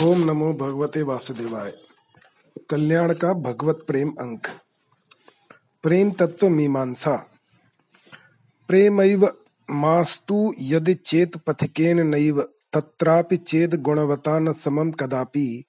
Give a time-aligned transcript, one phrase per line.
[0.00, 1.74] ओम नमो भगवते वासुदेवाय।
[2.70, 4.46] कल्याण का भगवत प्रेम अंक।
[5.82, 7.16] प्रेम तत्व मीमांसा।
[8.68, 9.36] प्रेमैव
[9.70, 15.64] मास्तु यदि चेत पथिकेन नैव, तत्रापि चेद गुणवता न समम कदापि,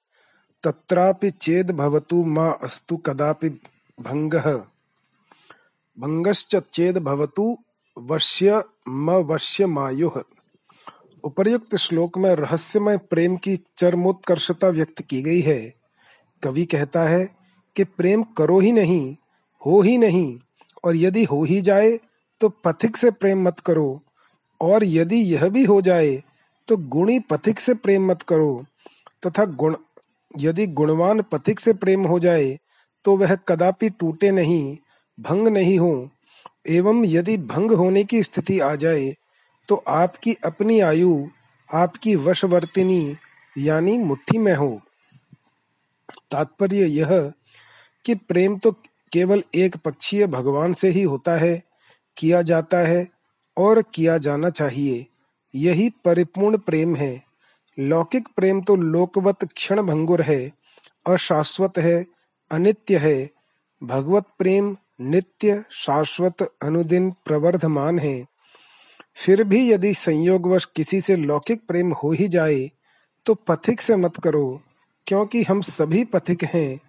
[0.63, 3.49] तत्रापि चेद भवतु मा अस्तु कदापि
[3.99, 4.53] भंगः
[5.99, 7.57] भंगश्च चेद भवतु
[7.97, 10.23] वश्य म वश्य मायुः
[11.23, 15.59] उपर्युक्त श्लोक में रहस्यमय प्रेम की चरमोत्कर्षता व्यक्त की गई है।
[16.43, 17.25] कवि कहता है
[17.75, 19.15] कि प्रेम करो ही नहीं,
[19.61, 20.39] हो ही नहीं,
[20.83, 21.97] और यदि हो ही जाए
[22.41, 24.01] तो पथिक से प्रेम मत करो,
[24.61, 26.15] और यदि यह भी हो जाए
[26.67, 28.65] तो गुणी पथिक से प्रेम मत करो,
[29.25, 29.75] तथा गुण,
[30.37, 32.57] यदि गुणवान पथिक से प्रेम हो जाए
[33.05, 34.77] तो वह कदापि टूटे नहीं,
[35.17, 36.09] भंग नहीं हो,
[36.67, 39.13] एवं यदि भंग होने की स्थिति आ जाए
[39.67, 41.27] तो आपकी अपनी आयु,
[41.73, 43.15] आपकी वशवर्तिनी,
[43.57, 44.81] यानी मुट्ठी में हो।
[46.31, 47.33] तात्पर्य यह
[48.05, 48.71] कि प्रेम तो
[49.11, 51.63] केवल एक पक्षीय भगवान से ही होता है,
[52.17, 53.07] किया जाता है
[53.57, 55.07] और किया जाना चाहिए।
[55.55, 57.23] यही परिपूर्ण प्रेम है।
[57.79, 60.51] लौकिक प्रेम तो लोकवत क्षण भंगुर है,
[61.07, 62.05] अशाश्वत है,
[62.51, 63.29] अनित्य है।
[63.83, 68.25] भगवत प्रेम नित्य, शाश्वत, अनुदिन, प्रवर्धमान है।
[69.17, 72.71] फिर भी यदि संयोगवश किसी से लौकिक प्रेम हो ही जाए
[73.25, 74.61] तो पथिक से मत करो
[75.07, 76.79] क्योंकि हम सभी पथिक हैं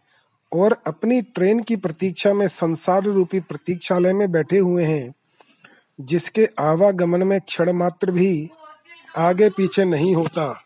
[0.53, 5.15] और अपनी ट्रेन की प्रतीक्षा में संसार रूपी प्रतीक्षालय में बैठे हुए हैं
[6.01, 8.51] जिसके आवागमन में क्षण मात्र भी
[9.17, 10.65] आगे पीछे नहीं होता।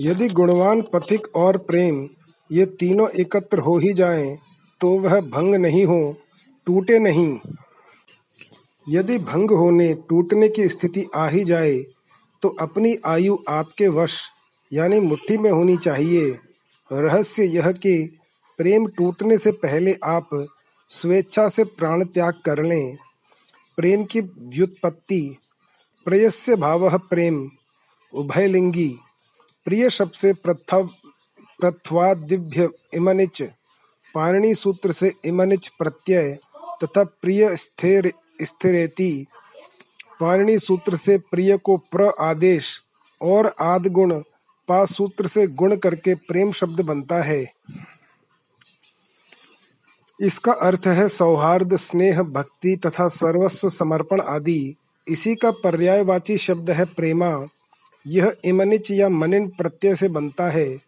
[0.00, 2.08] यदि गुणवान पथिक और प्रेम
[2.52, 4.38] ये तीनों एकत्र हो ही जाएँ,
[4.80, 6.16] तो वह भंग नहीं हो
[6.66, 7.38] टूटे नहीं।
[8.90, 11.76] यदि भंग होने, टूटने की स्थिति आ ही जाए
[12.42, 14.20] तो अपनी आयु आपके वश,
[14.72, 16.30] यानी मुट्ठी में होनी चाहिए।
[16.90, 17.96] रहस्य यह कि
[18.58, 20.28] प्रेम टूटने से पहले आप
[20.90, 22.96] स्वेच्छा से प्राण त्याग कर लें।
[23.76, 25.36] प्रेम की व्युत्पत्ति,
[26.06, 27.50] प्रेयस्य भाव प्रेम,
[28.12, 28.88] उभयलिंगी,
[29.66, 30.88] प्रिय शब्द से प्रथव,
[31.60, 33.42] प्रथवादिभ्य इमनिच
[34.14, 36.38] पाणनी सूत्र से इमनिच प्रत्यय,
[36.84, 38.12] तथा प्रिय स्थिर
[38.42, 39.26] स्थिरेति
[40.20, 42.82] पाणिनि सूत्र से प्रिय को प्र आदेश
[43.22, 44.22] और आद गुण,
[44.68, 47.52] पा सूत्र से गुण करके प्रेम शब्द बनता है।
[50.20, 54.76] इसका अर्थ है सौहार्द, स्नेह, भक्ति तथा सर्वस्व समर्पण आदि।
[55.08, 57.46] इसी का पर्यायवाची शब्द है प्रेमा।
[58.06, 60.78] यह इमनिच या मनिन प्रत्यय से बनता है।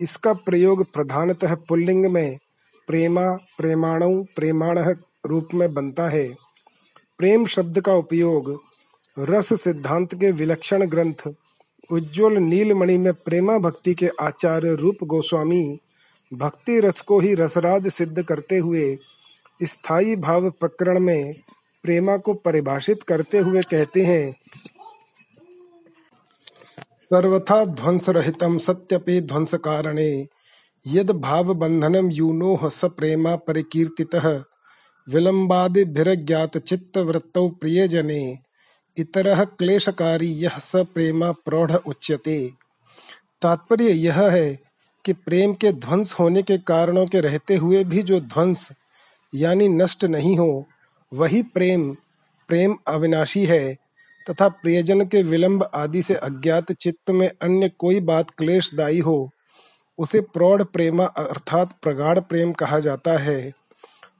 [0.00, 2.38] इसका प्रयोग प्रधानतः पुल्लिंग में
[2.86, 4.94] प्रेमा, प्रेमाणु, प्रेमाण
[5.26, 6.47] रूप में बनता है।
[7.18, 8.60] प्रेम शब्द का उपयोग,
[9.18, 11.34] रस सिद्धांत के विलक्षण ग्रंथ,
[11.90, 15.78] उज्जवल नीलमणि में प्रेमा भक्ति के आचार्य रूप गोस्वामी,
[16.32, 18.98] भक्ति रस को ही रसराज सिद्ध करते हुए,
[19.62, 21.34] स्थायी भाव प्रकरण में
[21.82, 24.34] प्रेमा को परिभाषित करते हुए कहते हैं,
[26.96, 30.26] सर्वथा ध्वंस रहितम सत्यपे ध्वंस कारणे
[30.86, 34.44] यद भाव बंधनम यूनो स प्रेमा परिकीर्तितः
[35.08, 38.38] विलम्बादिभिरज्ञातचित्तवृत्तौ प्रियजने,
[38.96, 42.50] इतरः क्लेशकारी यह स प्रेमा प्रौढ़ उच्यते।
[43.42, 44.58] तात्पर्य यह है
[45.04, 48.72] कि प्रेम के ध्वंस होने के कारणों के रहते हुए भी जो ध्वंस,
[49.34, 50.66] यानी नष्ट नहीं हो,
[51.14, 51.96] वही प्रेम
[52.48, 53.76] प्रेम अविनाशी है,
[54.30, 59.30] तथा प्रियजन के विलंब आदि से अज्ञात चित्त में अन्य कोई बात क्लेशदायी हो,
[59.98, 63.52] उसे प्रौढ़ प्रेमा अर्थात प्रगाढ़ प्रेम कहा जाता है।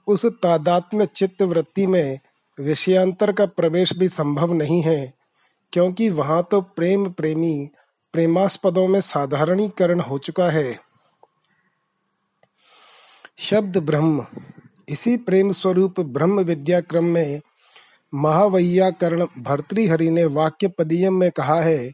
[0.09, 2.19] उस तादात्म्य चित्त वृत्ति में
[2.59, 5.13] विषयांतर का प्रवेश भी संभव नहीं है,
[5.73, 7.71] क्योंकि वहाँ तो प्रेम प्रेमी
[8.15, 10.79] प्रेमास्पदों में साधारणीकरण हो चुका है।
[13.39, 14.27] शब्द ब्रह्म,
[14.89, 17.41] इसी प्रेम स्वरूप ब्रह्म विद्या क्रम में
[18.13, 21.93] महावैयाकरण भर्तृहरि ने वाक्य पदीयम में कहा है,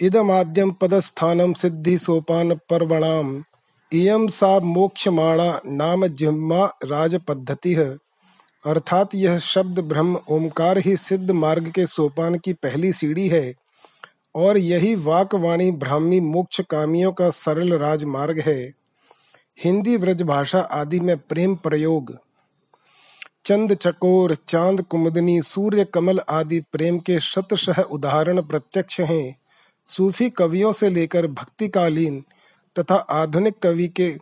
[0.00, 3.42] इदमाद्यम पदस्थानम सिद्धि सोपान पर्वणाम
[3.94, 7.90] इयम सा मोक्षमाणा नाम जिह्मा राज पद्धति है
[8.64, 13.52] अर्थात यह शब्द ब्रह्म ओमकार ही सिद्ध मार्ग के सोपान की पहली सीढ़ी है,
[14.34, 18.72] और यही वाकवाणी ब्राह्मी मोक्ष कामियों का सरल राजमार्ग है।
[19.64, 22.18] हिंदी व्रज भाषा आदि में प्रेम प्रयोग।
[23.44, 29.36] चंद चकोर, चाँद कुमुदनी, सूर्य कमल आदि प्रेम के शतशह उदाहरण प्रत्यक्ष हैं।
[29.86, 32.24] सूफी कवियों से लेकर भक्तिकालीन
[32.78, 34.16] तथा आधुनिक कवि के,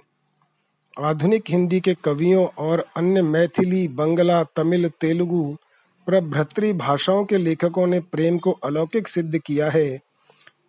[1.01, 5.57] आधुनिक हिंदी के कवियों और अन्य मैथिली, बंगला, तमिल, तेलुगु
[6.07, 10.01] प्रभृतृ भाषाओं के लेखकों ने प्रेम को अलौकिक सिद्ध किया है।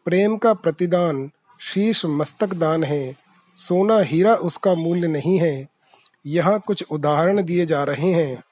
[0.06, 3.16] प्रेम का प्रतिदान शीश मस्तक दान है,
[3.56, 5.68] सोना हीरा उसका मूल्य नहीं है।
[6.25, 8.44] यहाँ कुछ उदाहरण दिए जा रहे हैं।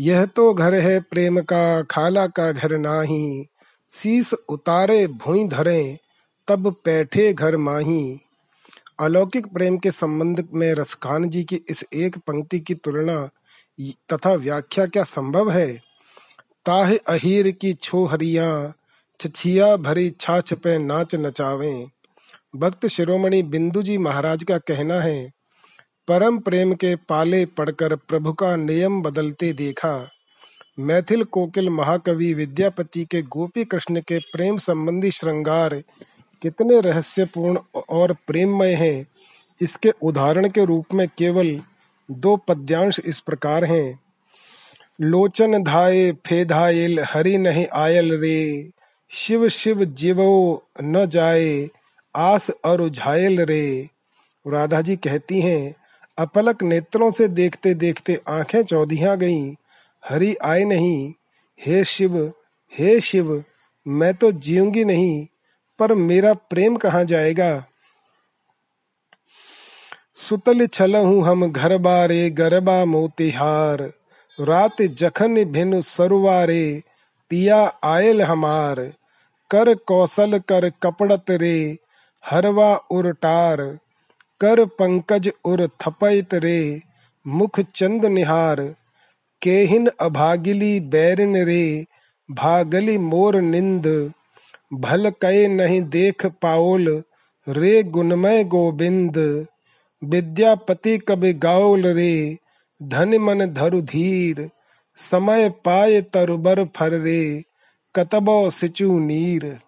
[0.00, 3.46] यह तो घर है प्रेम का, खाला का घर नाही
[3.90, 5.98] शीस उतारे भूई धरे
[6.52, 8.20] तब बैठे घर माही।
[9.00, 13.30] अलौकिक प्रेम के संबंध में रसखान जी की इस एक पंक्ति की तुलना
[14.12, 15.72] तथा व्याख्या क्या संभव है?
[16.66, 18.72] ताह अहीर की छोहरिया,
[19.20, 21.86] छछिया भरी छाछ पे नाच नचावे।
[22.56, 25.32] भक्त शिरोमणि बिंदु जी महाराज का कहना है,
[26.08, 30.10] परम प्रेम के पाले पढ़कर प्रभु का नियम बदलते देखा।
[30.78, 35.82] मैथिल कोकिल महाकवि विद्यापति के गोपी कृष्ण के प्रेम संबंधी श्रृंगार
[36.42, 37.58] कितने रहस्यपूर्ण
[37.88, 39.06] और प्रेममय हैं।
[39.62, 41.62] इसके उदाहरण के रूप में केवल
[42.10, 44.00] दो पद्यांश इस प्रकार हैं।
[45.00, 48.70] लोचन धाये फेधाइल हरि नहीं आयल रे।
[49.10, 51.68] शिव शिव जीवो न जाए
[52.16, 53.88] आस और झायल रे।
[54.48, 55.74] राधा जी कहती हैं,
[56.18, 59.54] अपलक नेत्रों से देखते देखते आँखें चौधिया गईं।
[60.08, 61.12] हरि आए नहीं,
[61.66, 62.32] हे शिव
[62.78, 63.44] हे शिव,
[63.88, 65.26] मैं तो जीऊँगी नहीं।
[65.78, 67.64] पर मेरा प्रेम कहाँ जाएगा?
[70.14, 73.82] सुतल छल हूँ हम घर बारे गरबा मोतिहार।
[74.40, 76.82] रात जखन भिन सरुवारे,
[77.30, 78.92] पिया आयल हमार।
[79.50, 81.76] कर कौशल, कर कपड़त रे,
[82.26, 83.78] हरवा उर टार।
[84.40, 86.80] कर पंकज उर थपैत रे,
[87.26, 88.74] मुख चंद निहार।
[89.42, 91.84] केहिन अभागिली बैरिन रे,
[92.30, 94.12] भागली मोर निंद।
[94.72, 97.02] भल कय नहीं देख पाओल
[97.48, 99.46] रे गुणमय गोविंद।
[100.04, 102.38] विद्यापति कबि गाओल रे,
[102.82, 104.50] धन मन धरु धीर।
[104.96, 107.42] समय पाए तरुबर फर रे,
[107.94, 109.58] कतबो सिचु नीर।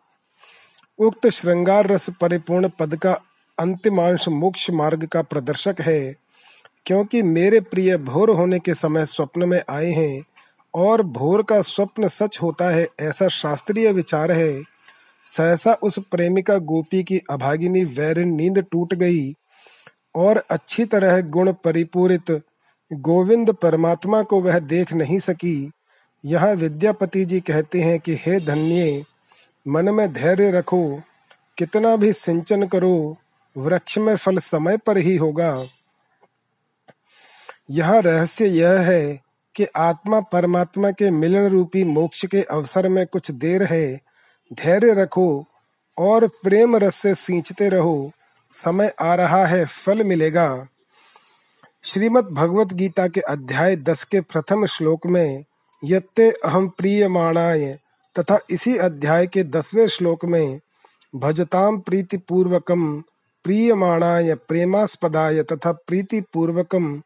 [0.99, 3.12] उक्त श्रृंगार रस परिपूर्ण पद का
[3.59, 6.15] अंतिमांश मोक्ष मार्ग का प्रदर्शक है,
[6.87, 10.25] क्योंकि मेरे प्रिय भोर होने के समय स्वप्न में आए हैं,
[10.75, 14.74] और भोर का स्वप्न सच होता है ऐसा शास्त्रीय विचार है।
[15.26, 19.35] सहसा उस प्रेमिका गोपी की अभागिनी वैरिन नींद टूट गई
[20.15, 22.43] और अच्छी तरह गुण परिपूरित
[22.93, 25.71] गोविंद परमात्मा को वह देख नहीं सकी।
[26.25, 29.05] यहाँ विद्यापति जी कहते हैं कि, हे धन्य,
[29.69, 31.03] मन में धैर्य रखो,
[31.59, 33.17] कितना भी सिंचन करो,
[33.56, 35.67] वृक्ष में फल समय पर ही होगा।
[37.70, 39.20] यह रहस्य यह है
[39.55, 44.13] कि आत्मा परमात्मा के मिलन रूपी मोक्ष के अवसर में कुछ देर है
[44.52, 45.44] धैर्य रखो
[45.99, 48.12] और प्रेम रस से सींचते रहो।
[48.52, 50.67] समय आ रहा है, फल मिलेगा।
[51.85, 55.44] श्रीमद् भगवत गीता के अध्याय दस के प्रथम श्लोक में,
[55.85, 57.79] यत्ते अहम प्रिय माणाय
[58.19, 60.61] तथा इसी अध्याय के दसवें श्लोक में
[61.17, 63.00] भजताम प्रीति पूर्वकम
[63.44, 67.02] प्रियमाणाय प्रेमास्पदाय तथा प्रीति पूर्वकम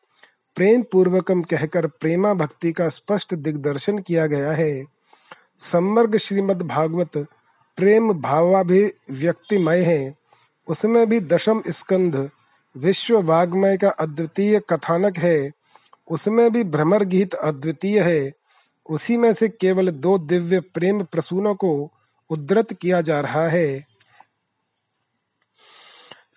[0.56, 4.97] प्रेम पूर्वकम कहकर प्रेमा भक्ति का स्पष्ट दिग्दर्शन किया गया है।
[5.58, 7.16] सम्मर्ग श्रीमद् भागवत,
[7.76, 10.14] प्रेम भावाभिव्यक्तिमय है।
[10.68, 12.30] उसमें भी दशम स्कंध,
[12.76, 15.50] विश्व वाग्मय का अद्वितीय कथानक है।
[16.10, 18.32] उसमें भी भ्रमर गीत अद्वितीय है।
[18.90, 21.90] उसी में से केवल दो दिव्य प्रेम प्रसूनों को
[22.30, 23.84] उद्धृत किया जा रहा है।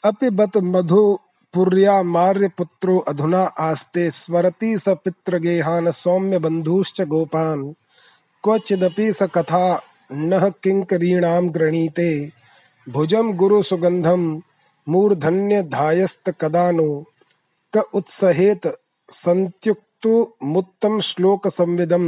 [0.03, 1.19] अपि बत मधु
[1.53, 7.75] पुर्या मार्य पुत्रो अधुना आस्ते स्वरति स पितृगेहान सौम्य बंधुश्च गोपान।
[8.43, 9.65] क्वचिदपि स कथा
[10.12, 12.12] न किंकरीणाम गृणीते।
[12.88, 14.24] भुजम गुरु सुगंधम
[14.88, 16.88] मूर्धन्य धायस्त कदानु
[17.74, 18.67] क उत्सहेत
[19.10, 22.07] संत्युक्तु मुत्तम श्लोक संविदम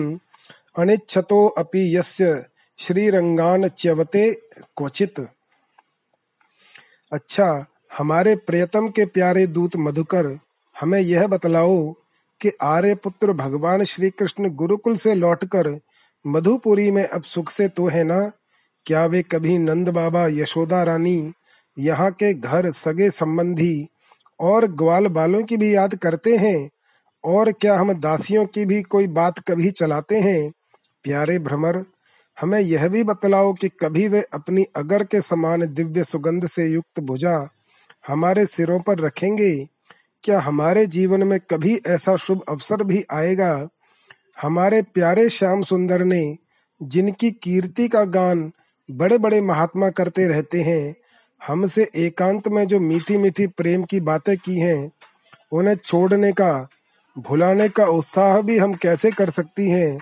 [0.76, 2.34] अनिच्छतो अपि यस्य
[2.80, 4.32] श्रीरंगान च्यवते
[4.78, 5.20] क्वचित।
[7.12, 7.48] अच्छा
[7.98, 10.38] हमारे प्रियतम के प्यारे दूत मधुकर,
[10.76, 11.78] हमें यह बतलाओ
[12.42, 15.70] कि आर्य पुत्र भगवान श्री कृष्ण गुरुकुल से लौटकर
[16.28, 18.32] मधुपुरी में अब सुख से तो है ना?
[18.86, 21.34] क्या वे कभी नंद बाबा यशोदा रानी
[21.80, 23.88] यहाँ के घर सगे संबंधी
[24.40, 26.70] और ग्वाल बालों की भी याद करते हैं?
[27.24, 30.52] और क्या हम दासियों की भी कोई बात कभी चलाते हैं?
[31.04, 31.86] प्यारे भ्रमर,
[32.42, 37.00] हमें यह भी बतलाओ कि कभी वे अपनी अगर के समान दिव्य सुगंध से युक्त
[37.00, 37.50] भुजा
[38.08, 39.68] हमारे सिरों पर रखेंगे?
[40.24, 43.68] क्या हमारे जीवन में कभी ऐसा शुभ अवसर भी आएगा
[44.42, 46.38] हमारे प्यारे श्याम सुंदर ने
[46.84, 48.52] जिनकी कीर्ति का गान
[48.92, 50.96] बड़े बड़े महात्मा करते रहते हैं,
[51.48, 54.92] हमसे एकांत में जो मीठी मीठी प्रेम की बातें की हैं,
[55.52, 56.68] उन्हें छोड़ने का,
[57.18, 59.98] भुलाने का उत्साह भी हम कैसे कर सकती हैं?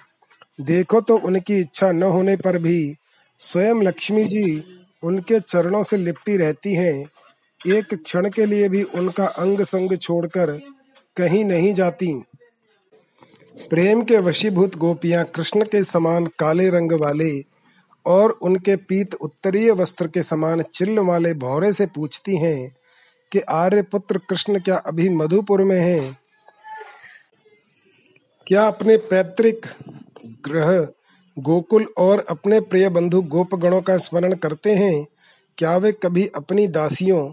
[0.62, 2.96] देखो तो उनकी इच्छा न होने पर भी
[3.40, 4.64] स्वयं लक्ष्मी जी
[5.04, 7.06] उनके चरणों से लिपटी रहती हैं।
[7.68, 10.52] एक क्षण के लिए भी उनका अंग संग छोड़कर
[11.18, 12.24] कहीं नहीं जाती।
[13.60, 17.44] प्रेम के वशीभूत गोपियाँ कृष्ण के समान काले रंग वाले
[18.06, 22.76] और उनके पीत उत्तरीय वस्त्र के समान चिल्ल वाले भौरे से पूछती हैं
[23.32, 26.18] कि आर्य पुत्र कृष्ण क्या अभी मधुपुर में हैं?
[28.48, 29.62] क्या अपने पैतृक
[30.26, 30.88] ग्रह
[31.40, 35.08] गोकुल और अपने प्रिय बंधु गोपगणों का स्मरण करते हैं?
[35.58, 37.32] क्या वे कभी अपनी दासियों,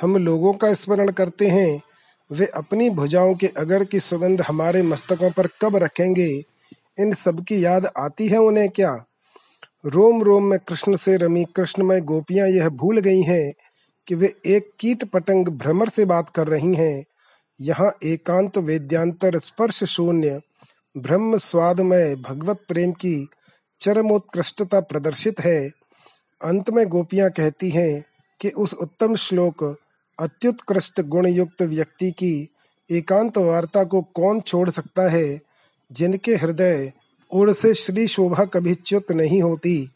[0.00, 1.82] हम लोगों का स्मरण करते हैं?
[2.32, 6.42] वे अपनी भुजाओं के अगर की सुगंध हमारे मस्तकों पर कब रखेंगे?
[7.00, 9.04] इन सब की याद आती है उन्हें क्या?
[9.86, 13.52] रोम रोम में कृष्ण से रमी, कृष्णमय गोपियाँ यह भूल गई हैं
[14.06, 17.04] कि वे एक कीट पतंग भ्रमर से बात कर रही हैं।
[17.60, 20.40] यहाँ एकांत वेद्यांतर स्पर्श शून्य,
[20.96, 23.28] ब्रह्म स्वादमय भगवत प्रेम की
[23.80, 25.70] चरमोत्कृष्टता प्रदर्शित है।
[26.44, 28.04] अंत में गोपियाँ कहती हैं
[28.40, 29.76] कि उस उत्तम श्लोक
[30.20, 32.48] अत्युत्कृष्ट गुण युक्त व्यक्ति की
[32.90, 35.40] एकांत वार्ता को कौन छोड़ सकता है,
[35.92, 36.92] जिनके हृदय
[37.32, 39.90] उड़ से श्री शोभा कभी च्युत नहीं होती?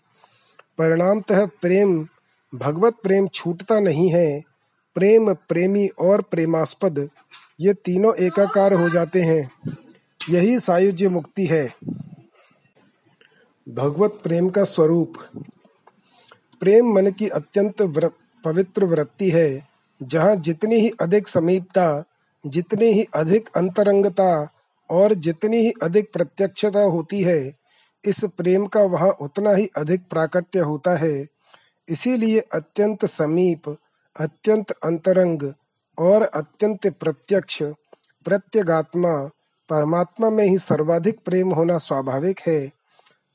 [0.79, 2.09] परिणामतः प्रेम,
[2.55, 4.43] भगवत प्रेम छूटता नहीं है।
[4.95, 7.11] प्रेम, प्रेमी और प्रेमास्पद,
[7.61, 9.51] ये तीनों एकाकार हो जाते हैं।
[10.31, 11.75] यही सायुज्य मुक्ति है।
[13.69, 15.13] भगवत प्रेम का स्वरूप।
[16.61, 18.13] प्रेम मन की अत्यंत व्रत
[18.45, 22.05] पवित्र वृत्ति है। जहाँ जितनी ही अधिक समीपता,
[22.47, 24.49] जितनी ही अधिक अंतरंगता
[24.91, 27.55] और जितनी ही अधिक प्रत्यक्षता होती है,
[28.05, 31.27] इस प्रेम का वहाँ उतना ही अधिक प्राकट्य होता है।
[31.89, 33.77] इसीलिए अत्यंत समीप,
[34.21, 35.53] अत्यंत अंतरंग
[35.99, 37.63] और अत्यंत प्रत्यक्ष,
[38.25, 39.31] प्रत्यगात्मा
[39.69, 42.73] परमात्मा में ही सर्वाधिक प्रेम होना स्वाभाविक है।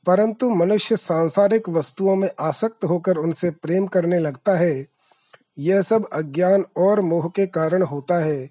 [0.06, 4.86] परंतु मनुष्य सांसारिक वस्तुओं में आसक्त होकर उनसे प्रेम करने लगता है।
[5.60, 8.48] यह सब अज्ञान और मोह के कारण होता है।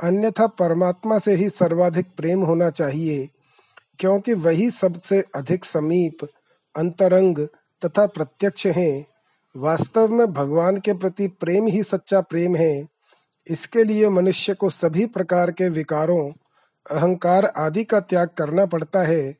[0.00, 3.28] अन्यथा परमात्मा से ही सर्वाधिक प्रेम होना चाहिए,
[3.98, 6.24] क्योंकि वही सबसे अधिक समीप,
[6.74, 7.38] अंतरंग
[7.82, 9.06] तथा प्रत्यक्ष हैं।
[9.54, 12.86] वास्तव में भगवान के प्रति प्रेम ही सच्चा प्रेम है।
[13.46, 16.30] इसके लिए मनुष्य को सभी प्रकार के विकारों,
[16.86, 19.32] अहंकार आदि का त्याग करना पड़ता है,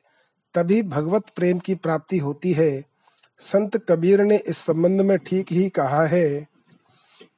[0.55, 2.83] तभी भगवत प्रेम की प्राप्ति होती है।
[3.39, 6.56] संत कबीर ने इस संबंध में ठीक ही कहा है।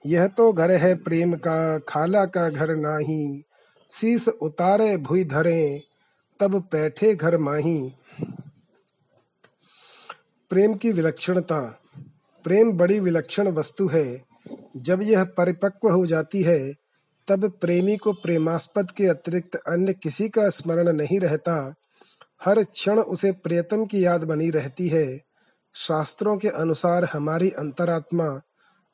[0.05, 3.43] यह तो घर है प्रेम का, खाला का घर नाही।
[3.91, 5.83] शीस उतारे भुई धरे,
[6.39, 7.93] तब बैठे घर माही।
[10.49, 11.81] प्रेम की विलक्षणता,
[12.43, 14.21] प्रेम बड़ी विलक्षण वस्तु है।
[14.77, 16.73] जब यह परिपक्व हो जाती है,
[17.27, 21.75] तब प्रेमी को प्रेमास्पद के अतिरिक्त अन्य किसी का स्मरण नहीं रहता।
[22.45, 25.19] हर क्षण उसे प्रियतम की याद बनी रहती है।
[25.73, 28.41] शास्त्रों के अनुसार हमारी अंतरात्मा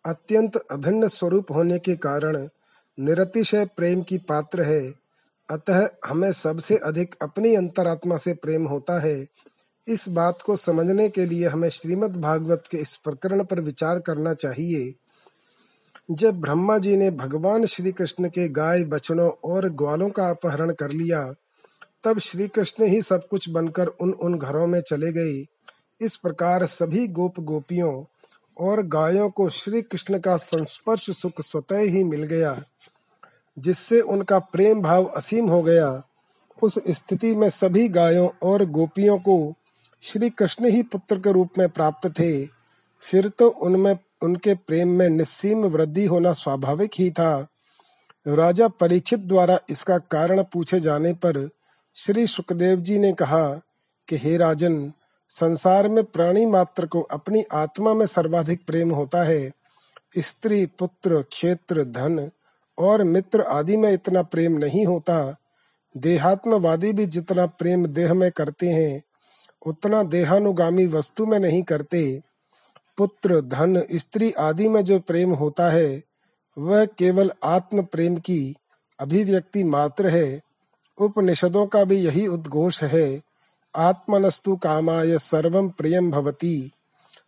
[0.05, 2.47] अत्यंत अभिन्न स्वरूप होने के कारण
[2.99, 4.93] निरतिशय प्रेम की पात्र है।
[5.49, 9.27] अतः हमें सबसे अधिक अपनी अंतरात्मा से प्रेम होता है।
[9.87, 14.33] इस बात को समझने के लिए हमें श्रीमद् भागवत के इस प्रकरण पर विचार करना
[14.33, 14.93] चाहिए।
[16.11, 20.91] जब ब्रह्मा जी ने भगवान श्री कृष्ण के गाय, बछड़ों और ग्वालों का अपहरण कर
[20.91, 21.33] लिया,
[22.03, 25.45] तब श्री कृष्ण ही सब कुछ बनकर उन उन घरों में चले गए।
[26.01, 28.03] इस प्रकार सभी गोप गोपियों
[28.57, 32.61] और गायों को श्री कृष्ण का संस्पर्श सुख स्वतः ही मिल गया,
[33.59, 36.03] जिससे उनका प्रेम भाव असीम हो गया।
[36.61, 39.53] उस स्थिति में सभी गायों और गोपियों को
[40.01, 42.45] श्री कृष्ण ही पुत्र के रूप में प्राप्त थे।
[43.01, 47.47] फिर तो उनमें, उनके प्रेम में निस्सीम वृद्धि होना स्वाभाविक ही था।
[48.27, 51.49] राजा परीक्षित द्वारा इसका कारण पूछे जाने पर
[51.95, 53.49] श्री सुखदेव जी ने कहा
[54.07, 54.93] कि, हे राजन
[55.29, 59.51] संसार में प्राणी मात्र को अपनी आत्मा में सर्वाधिक प्रेम होता है।
[60.17, 62.29] स्त्री, पुत्र, क्षेत्र, धन
[62.79, 65.35] और मित्र आदि में इतना प्रेम नहीं होता।
[65.97, 69.01] देहात्मवादी भी जितना प्रेम देह में करते हैं,
[69.65, 72.21] उतना देहानुगामी वस्तु में नहीं करते।
[72.97, 76.01] पुत्र, धन, स्त्री आदि में जो प्रेम होता है,
[76.57, 78.55] वह केवल आत्म प्रेम की
[78.99, 80.41] अभिव्यक्ति मात्र है।
[80.97, 83.21] उपनिषदों का भी यही उद्घोष है।
[83.75, 86.71] आत्मनस्तु कामाय सर्वम प्रियम भवती।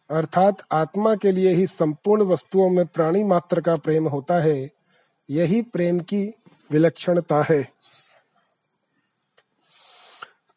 [0.09, 4.69] अर्थात आत्मा के लिए ही संपूर्ण वस्तुओं में प्राणी मात्र का प्रेम होता है,
[5.29, 6.33] यही प्रेम की
[6.71, 7.67] विलक्षणता है।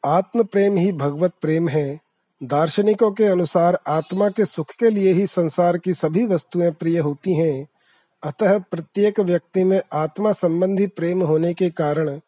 [0.04, 2.00] आत्म प्रेम ही भगवत प्रेम है।
[2.42, 7.34] दार्शनिकों के अनुसार आत्मा के सुख के लिए ही संसार की सभी वस्तुएँ प्रिय होती
[7.34, 7.66] हैं।
[8.22, 12.20] अतः प्रत्येक व्यक्ति में आत्मा संबंधी प्रेम होने के कारण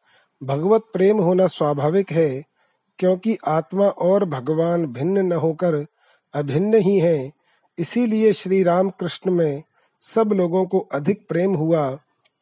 [0.43, 2.52] भगवत प्रेम होना स्वाभाविक है।
[2.99, 5.87] क्योंकि आत्मा और भगवान भिन्न न होकर
[6.35, 7.33] अभिन्न ही हैं,
[7.79, 9.63] इसीलिए श्री राम कृष्ण में
[10.03, 11.99] सब लोगों को अधिक प्रेम हुआ,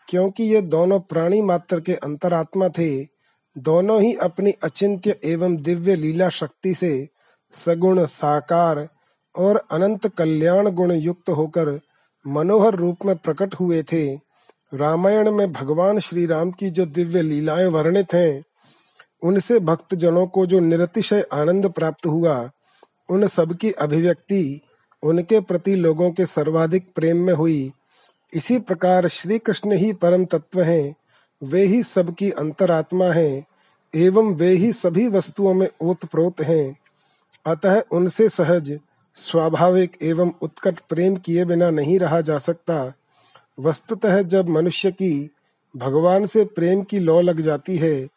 [0.08, 3.04] क्योंकि ये दोनों प्राणी मात्र के अंतरात्मा थे।
[3.58, 7.08] दोनों ही अपनी अचिंत्य एवं दिव्य लीला शक्ति से
[7.52, 8.88] सगुण, साकार
[9.36, 11.80] और अनंत कल्याण गुण युक्त होकर
[12.26, 14.16] मनोहर रूप में प्रकट हुए थे।
[14.74, 18.42] रामायण में भगवान श्री राम की जो दिव्य लीलाएँ वर्णित हैं
[19.22, 22.50] उनसे भक्त जनों को जो निरतिशय आनंद प्राप्त हुआ,
[23.08, 24.60] उन सबकी अभिव्यक्ति
[25.02, 27.72] उनके प्रति लोगों के सर्वाधिक प्रेम में हुई।
[28.34, 30.94] इसी प्रकार श्री कृष्ण ही परम तत्व हैं,
[31.42, 33.44] वे ही सबकी अंतरात्मा हैं,
[33.94, 36.78] एवं वे ही सभी वस्तुओं में ओतप्रोत हैं।
[37.46, 38.80] अतः उनसे सहज,
[39.14, 42.92] स्वाभाविक एवं उत्कट प्रेम किए बिना नहीं रहा जा सकता।
[43.60, 45.30] वस्तुतः जब मनुष्य की
[45.76, 48.08] भगवान से प्रेम की लौ लग जाती है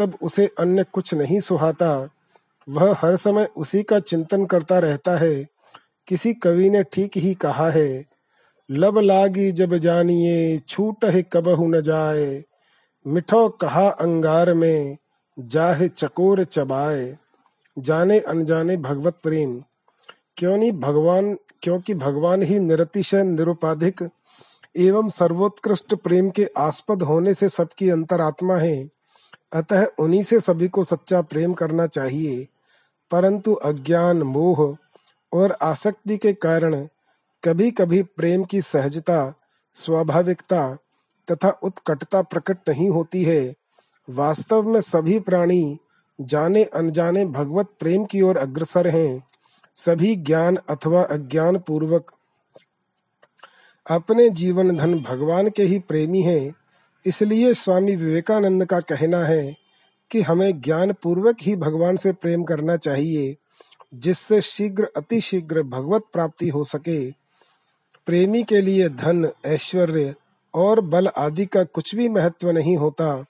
[0.00, 2.08] तब उसे अन्य कुछ नहीं सुहाता।
[2.68, 5.46] वह हर समय उसी का चिंतन करता रहता है।
[6.08, 8.04] किसी कवि ने ठीक ही कहा है,
[8.70, 12.42] लब लागी जब जानिए, छूट है कबहु न जाए।
[13.06, 14.96] मिठो कहा अंगार में,
[15.38, 17.16] जाहे चकोर चबाए।
[17.76, 19.62] जाने अनजाने भगवत प्रेम।
[20.36, 24.08] क्यों नहीं भगवान, क्योंकि भगवान ही निरतिशय, निरुपाधिक
[24.76, 28.88] एवं सर्वोत्कृष्ट प्रेम के आस्पद होने से सबकी अंतरात्मा है।
[29.52, 32.46] अतः उन्हीं से सभी को सच्चा प्रेम करना चाहिए,
[33.10, 34.76] परंतु अज्ञान, मोह
[35.32, 36.86] और आसक्ति के कारण
[37.44, 39.34] कभी कभी प्रेम की सहजता,
[39.74, 40.74] स्वाभाविकता
[41.30, 43.54] तथा उत्कटता प्रकट नहीं होती है।
[44.10, 45.78] वास्तव में सभी प्राणी
[46.20, 49.22] जाने अनजाने भगवत प्रेम की ओर अग्रसर हैं।
[49.76, 52.12] सभी ज्ञान अथवा अज्ञान पूर्वक
[53.90, 56.52] अपने जीवन धन भगवान के ही प्रेमी हैं।
[57.06, 59.54] इसलिए स्वामी विवेकानंद का कहना है
[60.10, 63.36] कि हमें ज्ञान पूर्वक ही भगवान से प्रेम करना चाहिए,
[63.94, 67.10] जिससे शीघ्र अति शीघ्र भगवत प्राप्ति हो सके।
[68.06, 70.14] प्रेमी के लिए धन, ऐश्वर्य
[70.54, 73.24] और बल आदि का कुछ भी महत्व नहीं होता।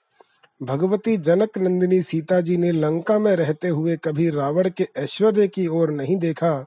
[0.63, 5.67] भगवती जनक नंदिनी सीता जी ने लंका में रहते हुए कभी रावण के ऐश्वर्य की
[5.67, 6.65] ओर नहीं देखा,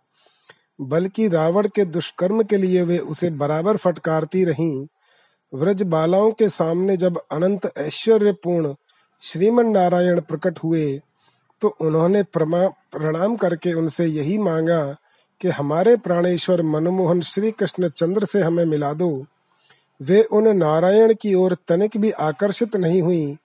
[0.81, 4.87] बल्कि रावण के दुष्कर्म के लिए वे उसे बराबर फटकारती रहीं।
[5.55, 8.75] व्रज बालाओं के सामने जब अनंत ऐश्वर्यपूर्ण
[9.23, 11.01] श्रीमन नारायण प्रकट हुए
[11.61, 14.97] तो उन्होंने प्रणाम करके उनसे यही मांगा
[15.41, 19.27] कि हमारे प्राणेश्वर मनमोहन श्री कृष्ण चंद्र से हमें मिला दो।
[20.01, 23.37] वे उन नारायण की ओर तनिक भी आकर्षित नहीं हुई।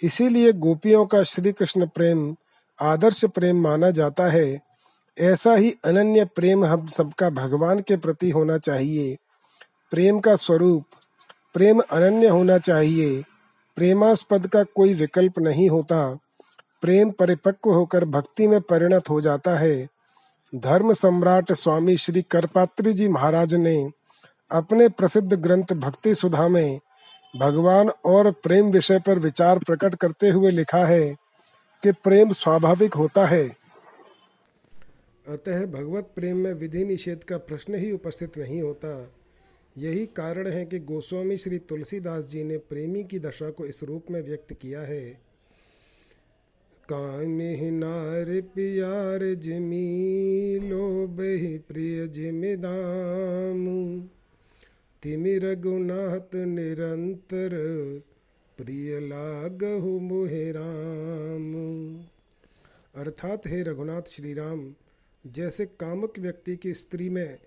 [0.00, 2.36] इसीलिए गोपियों का श्री कृष्ण प्रेम,
[2.80, 4.60] आदर्श प्रेम माना जाता है।
[5.20, 9.16] ऐसा ही अनन्य प्रेम हम सबका भगवान के प्रति होना चाहिए।
[9.90, 10.84] प्रेम का स्वरूप
[11.54, 13.22] प्रेम अनन्य होना चाहिए।
[13.76, 16.18] प्रेमास्पद का कोई विकल्प नहीं होता।
[16.82, 19.88] प्रेम परिपक्व होकर भक्ति में परिणत हो जाता है।
[20.54, 23.90] धर्म सम्राट स्वामी श्री करपात्री जी महाराज ने
[24.50, 26.80] अपने प्रसिद्ध ग्रंथ भक्ति सुधा में
[27.36, 31.14] भगवान और प्रेम विषय पर विचार प्रकट करते हुए लिखा है
[31.82, 33.48] कि प्रेम स्वाभाविक होता है।
[35.28, 39.12] अतः भगवत प्रेम में विधि निषेध का प्रश्न ही उपस्थित नहीं होता।
[39.78, 44.04] यही कारण है कि गोस्वामी श्री तुलसीदास जी ने प्रेमी की दशा को इस रूप
[44.10, 45.30] में व्यक्त किया है।
[46.88, 54.00] कामे नार प्यार जिमी, लोभ ही प्रिय जिमिदाम
[55.02, 57.50] तिमि रघुनाथ निरंतर
[58.58, 61.54] प्रिय लागहु मोहे राम।
[62.96, 64.74] अर्थात हे रघुनाथ श्री राम
[65.26, 67.38] जैसे कामक व्यक्ति की स्त्री में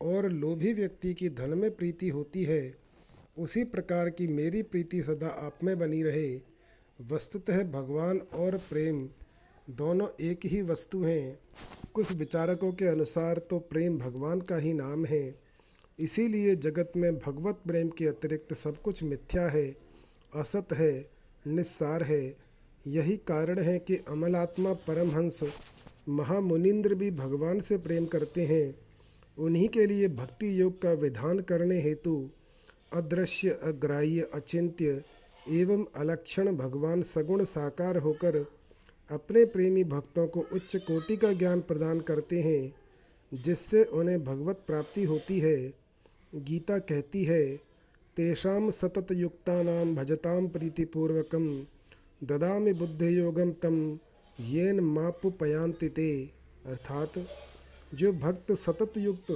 [0.00, 2.74] और लोभी व्यक्ति की धन में प्रीति होती है,
[3.38, 6.40] उसी प्रकार की मेरी प्रीति सदा आप में बनी रहे।
[7.12, 9.08] वस्तुतः भगवान और प्रेम
[9.70, 11.38] दोनों एक ही वस्तु हैं।
[11.94, 15.34] कुछ विचारकों के अनुसार तो प्रेम भगवान का ही नाम है।
[15.98, 19.76] इसीलिए जगत में भगवत प्रेम के अतिरिक्त सब कुछ मिथ्या है,
[20.34, 21.10] असत है,
[21.46, 22.36] निस्सार है।
[22.86, 25.40] यही कारण है कि अमलात्मा परमहंस
[26.08, 28.85] महामुनिंद्र भी भगवान से प्रेम करते हैं।
[29.38, 32.30] उन्हीं के लिए भक्ति योग का विधान करने हेतु
[32.92, 35.04] अदृश्य, अग्राह्य, अचिंत्य
[35.50, 38.36] एवं अलक्षण भगवान सगुण साकार होकर
[39.10, 42.74] अपने प्रेमी भक्तों को उच्च कोटि का ज्ञान प्रदान करते हैं,
[43.34, 45.74] जिससे उन्हें भगवत प्राप्ति होती है।
[46.34, 47.56] गीता कहती है
[48.16, 49.12] तेषाम सतत
[49.96, 51.66] भजताम प्रीतिपूर्वकम
[52.24, 53.98] ददामि बुद्धि योगम तम
[54.40, 56.30] येन मापु पयांति ते।
[56.66, 57.12] अर्थात
[57.96, 59.30] जो भक्त सतत युक्त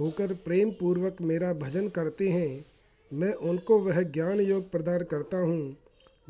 [0.00, 2.64] होकर प्रेम पूर्वक मेरा भजन करते हैं,
[3.12, 5.76] मैं उनको वह ज्ञान योग प्रदान करता हूँ,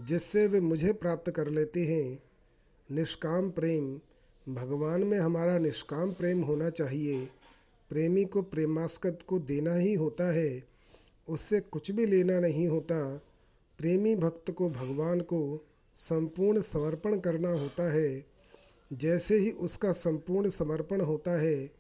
[0.01, 2.23] जिससे वे मुझे प्राप्त कर लेते हैं।
[2.91, 4.01] निष्काम प्रेम,
[4.55, 7.29] भगवान में हमारा निष्काम प्रेम होना चाहिए।
[7.91, 10.63] प्रेमी को प्रेमास्कद को देना ही होता है,
[11.29, 13.17] उससे कुछ भी लेना नहीं होता।
[13.79, 18.30] प्रेमी भक्त को भगवान को संपूर्ण समर्पण करना होता है।
[18.91, 21.71] जैसे ही उसका संपूर्ण समर्पण होता है,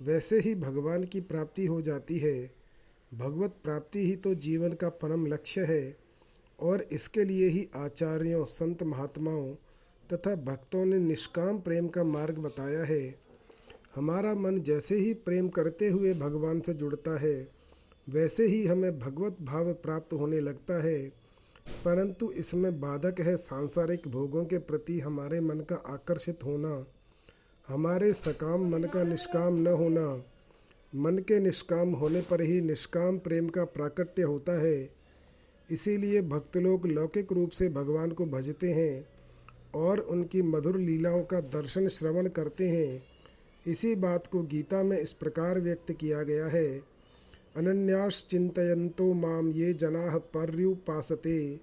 [0.00, 2.50] वैसे ही भगवान की प्राप्ति हो जाती है।
[3.12, 5.96] भगवत प्राप्ति ही तो जीवन का परम लक्ष्य है
[6.58, 9.54] और इसके लिए ही आचार्यों, संत महात्माओं
[10.10, 13.02] तथा भक्तों ने निष्काम प्रेम का मार्ग बताया है।
[13.94, 17.48] हमारा मन जैसे ही प्रेम करते हुए भगवान से जुड़ता है,
[18.06, 21.23] वैसे ही हमें भगवत भाव प्राप्त होने लगता है।
[21.66, 26.86] परंतु इसमें बाधक है सांसारिक भोगों के प्रति हमारे मन का आकर्षित होना,
[27.68, 30.24] हमारे सकाम मन का निष्काम न होना।
[30.94, 34.90] मन के निष्काम होने पर ही निष्काम प्रेम का प्राकट्य होता है।
[35.70, 39.06] इसीलिए भक्त लोग लौकिक रूप से भगवान को भजते हैं
[39.74, 43.02] और उनकी मधुर लीलाओं का दर्शन श्रवण करते हैं।
[43.66, 46.93] इसी बात को गीता में इस प्रकार व्यक्त किया गया है
[47.56, 51.56] अनन्याश्चिन्तयन्तो माम ये जना पर्युपासते,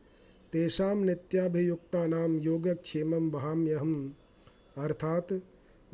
[0.54, 4.14] तेषां नित्याभियुक्तानां योगक्षेमं वहाम्यहम।
[4.78, 5.28] अर्थात,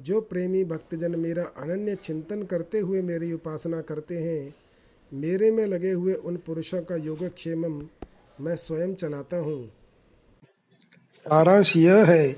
[0.01, 4.55] जो प्रेमी भक्तजन मेरा अनन्य चिंतन करते हुए मेरी उपासना करते हैं,
[5.13, 7.88] मेरे में लगे हुए उन पुरुषों का योगक्षेमम
[8.41, 9.71] मैं स्वयं चलाता हूँ।
[11.13, 12.33] सारांश यह है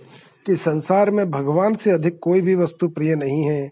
[0.45, 3.69] कि संसार में भगवान से अधिक कोई भी वस्तु प्रिय नहीं है,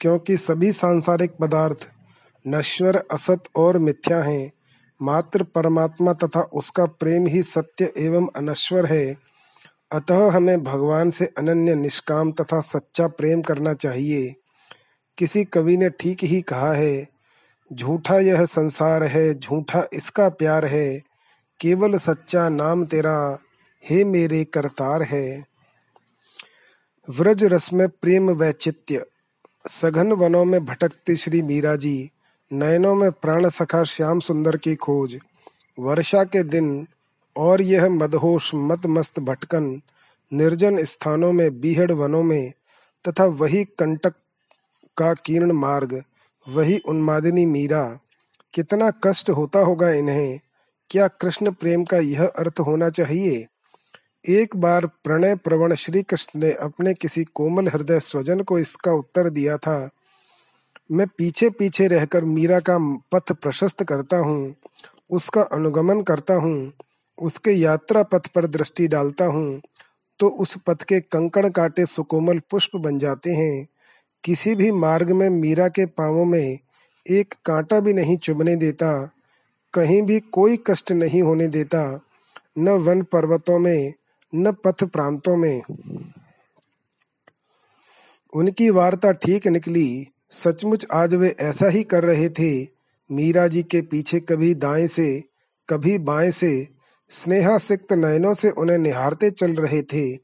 [0.00, 1.88] क्योंकि सभी सांसारिक पदार्थ
[2.46, 4.52] नश्वर, असत और मिथ्या हैं।
[5.02, 9.16] मात्र परमात्मा तथा उसका प्रेम ही सत्य एवं अनश्वर है।
[9.92, 14.34] अतः हमें भगवान से अनन्य निष्काम तथा सच्चा प्रेम करना चाहिए।
[15.18, 17.06] किसी कवि ने ठीक ही कहा है,
[17.72, 21.02] झूठा यह संसार है, झूठा इसका प्यार है।
[21.60, 23.38] केवल सच्चा नाम तेरा,
[23.88, 25.44] हे मेरे करतार है।
[27.10, 29.04] व्रज रस में प्रेम वैचित्य
[29.68, 32.10] सघन वनों में भटकती श्री मीरा जी
[32.54, 35.18] नयनों में प्राण सखा श्याम सुंदर की खोज।
[35.78, 36.86] वर्षा के दिन
[37.36, 39.82] और यह मदहोश मत मस्त भटकन,
[40.32, 42.52] निर्जन स्थानों में, बीहड़ वनों में,
[43.08, 44.14] तथा वही कंटक
[44.96, 46.02] का कीर्ण मार्ग,
[46.48, 47.98] वही उन्मादिनी मीरा।
[48.54, 50.40] कितना कष्ट होता होगा इन्हें,
[50.90, 53.46] क्या कृष्ण प्रेम का यह अर्थ होना चाहिए?
[54.28, 59.28] एक बार प्रणय प्रवण श्री कृष्ण ने अपने किसी कोमल हृदय स्वजन को इसका उत्तर
[59.28, 59.90] दिया था।
[60.90, 62.76] मैं पीछे पीछे रहकर मीरा का
[63.12, 64.54] पथ प्रशस्त करता हूँ,
[65.10, 66.72] उसका अनुगमन करता हूँ,
[67.18, 69.60] उसके यात्रा पथ पर दृष्टि डालता हूँ
[70.20, 73.66] तो उस पथ के कंकड़ काटे सुकोमल पुष्प बन जाते हैं।
[74.24, 76.58] किसी भी मार्ग में मीरा के पांवों में
[77.06, 78.94] एक कांटा भी नहीं चुभने देता,
[79.74, 82.00] कहीं भी कोई कष्ट नहीं होने देता,
[82.58, 83.92] न वन पर्वतों में,
[84.32, 85.62] न पथ प्रांतों में।
[88.32, 89.86] उनकी वार्ता ठीक निकली
[90.32, 92.66] सचमुच आज वे ऐसा ही कर रहे थे।
[93.12, 95.22] मीरा जी के पीछे कभी दाएँ से,
[95.68, 96.68] कभी बाएँ से,
[97.10, 100.14] स्नेहासिक्त नयनों से उन्हें निहारते चल रहे थे।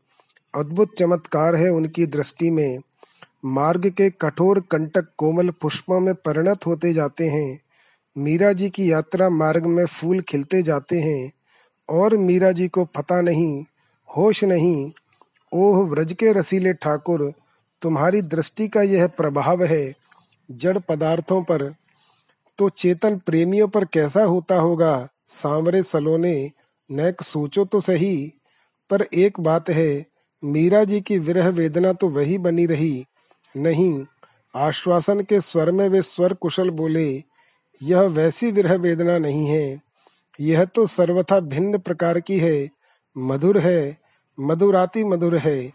[0.54, 2.78] अद्भुत चमत्कार है उनकी दृष्टि में।
[3.44, 7.60] मार्ग के कठोर कंटक कोमल पुष्पों में परिणत होते जाते हैं।
[8.18, 11.32] मीरा जी की यात्रा मार्ग में फूल खिलते जाते हैं।
[11.88, 13.64] और मीरा जी को पता नहीं,
[14.16, 14.92] होश नहीं।
[15.52, 17.32] ओह, व्रज के रसीले ठाकुर
[17.82, 19.94] तुम्हारी दृष्टि का यह प्रभाव है
[20.50, 21.74] जड़ पदार्थों पर
[22.58, 25.08] तो चेतन प्रेमियों पर कैसा होता होगा?
[25.26, 26.50] सांवरे सलोने,
[26.90, 28.32] नैक सोचो तो सही।
[28.90, 30.06] पर एक बात है,
[30.44, 33.04] मीरा जी की विरह वेदना तो वही बनी रही।
[33.56, 34.04] नहीं,
[34.56, 37.22] आश्वासन के स्वर में वे स्वर कुशल बोले,
[37.82, 39.80] यह वैसी विरह वेदना नहीं है।
[40.40, 42.68] यह तो सर्वथा भिन्न प्रकार की है।
[43.18, 43.98] मधुर है,
[44.40, 45.72] मधुराती मधुर है।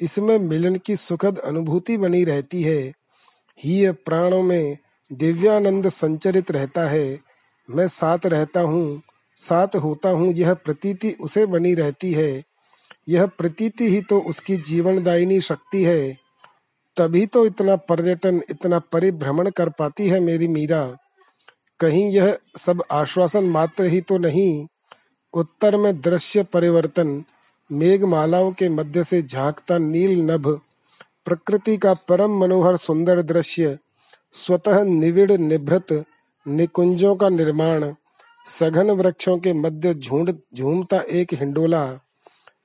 [0.00, 2.92] इसमें मिलन की सुखद अनुभूति बनी रहती है।
[3.58, 4.76] ही प्राणों में
[5.12, 7.18] दिव्यानंद संचरित रहता है।
[7.70, 9.02] मैं साथ रहता हूँ,
[9.36, 12.42] साथ होता हूँ, यह प्रतीति उसे बनी रहती है।
[13.08, 16.16] यह प्रतीति ही तो उसकी जीवनदायिनी शक्ति है।
[16.96, 20.96] तभी तो इतना पर्यटन, इतना परिभ्रमण कर पाती है मेरी मीरा।
[21.80, 24.66] कहीं यह सब आश्वासन मात्र ही तो नहीं।
[25.34, 27.24] उत्तर में दृश्य परिवर्तन
[27.74, 30.60] मेघमालाओं के मध्य से झांकता नील नभ,
[31.24, 33.78] प्रकृति का परम मनोहर सुंदर दृश्य,
[34.32, 36.04] स्वतः निविड़ निभृत,
[36.48, 37.94] निकुंजों का निर्माण,
[38.46, 41.84] सघन वृक्षों के मध्य झूठ झूमता एक हिंडोला।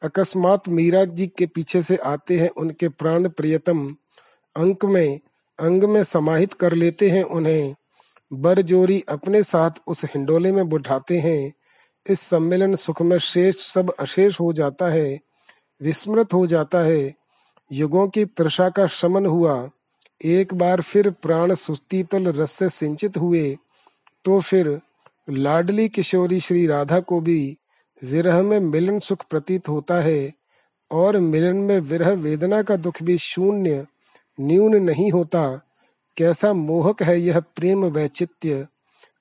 [0.03, 3.95] अकस्मात मीरा जी के पीछे से आते हैं उनके प्राण प्रियतम।
[4.55, 5.19] अंक में,
[5.59, 7.75] अंग में समाहित कर लेते हैं उन्हें।
[8.33, 11.53] बरजोरी अपने साथ उस हिंडोले में बुठाते हैं।
[12.09, 15.19] इस सम्मेलन सुख में शेष सब अशेष हो जाता है,
[15.81, 17.13] विस्मृत हो जाता है।
[17.71, 19.69] युगों की तृषा का शमन हुआ।
[20.25, 23.57] एक बार फिर प्राण सुस्तीतल रस से सिंचित हुए।
[24.25, 24.81] तो फिर
[25.29, 27.57] लाडली किशोरी श्री राधा को भी
[28.03, 30.33] विरह में मिलन सुख प्रतीत होता है
[30.91, 33.85] और मिलन में विरह वेदना का दुख भी शून्य,
[34.39, 35.61] न्यून नहीं होता।
[36.17, 38.67] कैसा मोहक है यह प्रेम वैचित्य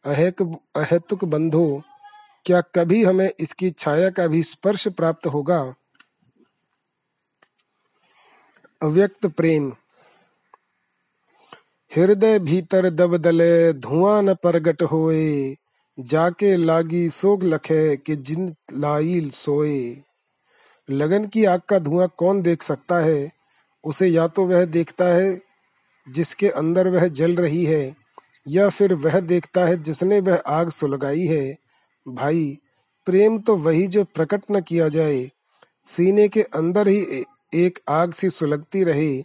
[0.06, 1.82] अहेक, अहेतुक बंधो
[2.48, 5.74] क्या कभी हमें इसकी छाया का भी स्पर्श प्राप्त होगा?
[8.82, 9.72] अव्यक्त प्रेम।
[11.96, 15.56] हृदय भीतर दबदले, धुआँ न प्रगट होए।
[16.00, 19.96] जाके लागी सोग लखे कि जिन लाइल सोए।
[20.90, 23.30] लगन की आग का धुआँ कौन देख सकता है?
[23.84, 25.40] उसे या तो वह देखता है,
[26.08, 27.96] जिसके अंदर वह जल रही है,
[28.48, 31.67] या फिर वह देखता है जिसने वह आग सुलगाई है।
[32.08, 32.58] भाई,
[33.06, 35.30] प्रेम तो वही जो प्रकट न किया जाए,
[35.84, 39.24] सीने के अंदर ही एक आग सी सुलगती रहे,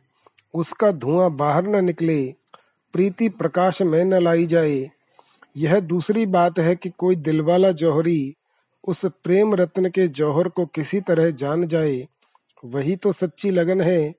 [0.54, 2.36] उसका धुआँ बाहर न निकले,
[2.94, 4.92] प्रीति प्रकाश में न लाई जाए।
[5.58, 8.36] यह दूसरी बात है कि कोई दिलवाला जौहरी,
[8.88, 12.08] उस प्रेम रत्न के जौहर को किसी तरह जान जाए,
[12.66, 14.14] वही तो सच्ची लगन है,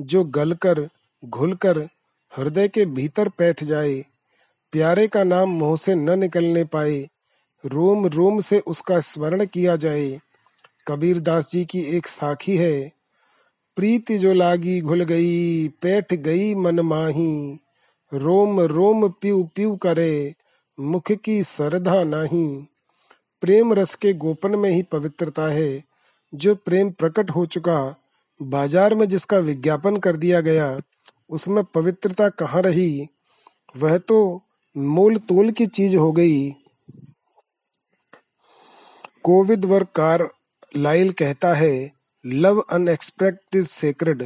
[0.00, 0.88] जो गलकर,
[1.24, 1.78] घुलकर,
[2.36, 4.04] हृदय के भीतर बैठ जाए,
[4.72, 7.08] प्यारे का नाम मुँह से न निकलने पाए
[7.66, 10.20] रोम रोम से उसका स्मरण किया जाए।
[10.88, 12.92] कबीर दास जी की एक साखी है।
[13.76, 17.58] प्रीति जो लागी घुल गई, पैठ गई मन माही।
[18.14, 20.34] रोम रोम प्यू प्यू करे,
[20.80, 22.66] मुख की सरधा नाही।
[23.40, 25.84] प्रेम रस के गोपन में ही पवित्रता है।
[26.34, 27.96] जो प्रेम प्रकट हो चुका,
[28.42, 30.80] बाज़ार में जिसका विज्ञापन कर दिया गया,
[31.30, 33.06] उसमें पवित्रता कहाँ रही?
[33.76, 34.42] वह तो
[34.76, 36.54] मोल तोल की चीज़ हो गई।
[39.24, 40.28] कोविद वर्क कार
[40.76, 41.90] लाइल कहता है,
[42.26, 44.22] लव अनएक्सपेक्ट इज़ सेक्रेड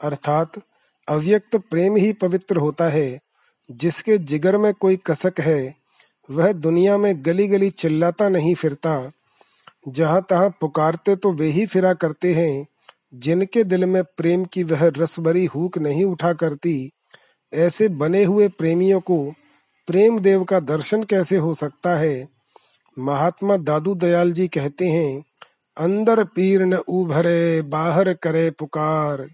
[0.00, 0.52] अर्थात
[1.08, 3.18] अव्यक्त प्रेम ही पवित्र होता है,
[3.70, 5.74] जिसके जिगर में कोई कसक है,
[6.30, 9.12] वह दुनिया में गली गली चिल्लाता नहीं फिरता।
[9.88, 12.66] जहाँ तहां पुकारते तो वे ही फिरा करते हैं,
[13.14, 16.90] जिनके दिल में प्रेम की वह रसभरी हुक नहीं उठा करती।
[17.54, 19.32] ऐसे बने हुए प्रेमियों को
[19.86, 22.35] प्रेम देव का दर्शन कैसे हो सकता है?
[22.98, 25.24] महात्मा दादू दयाल जी कहते हैं,
[25.78, 29.28] अंदर पीर न उभरे, बाहर करे पुकार।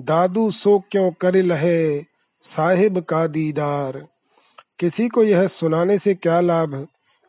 [0.00, 2.02] दादू सो क्यों कर लहे,
[2.42, 4.06] साहिब का दीदार।
[4.78, 6.88] किसी को यह सुनाने से क्या लाभ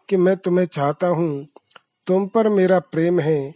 [0.09, 1.47] कि मैं तुम्हें चाहता हूँ?
[2.07, 3.53] तुम पर मेरा प्रेम है।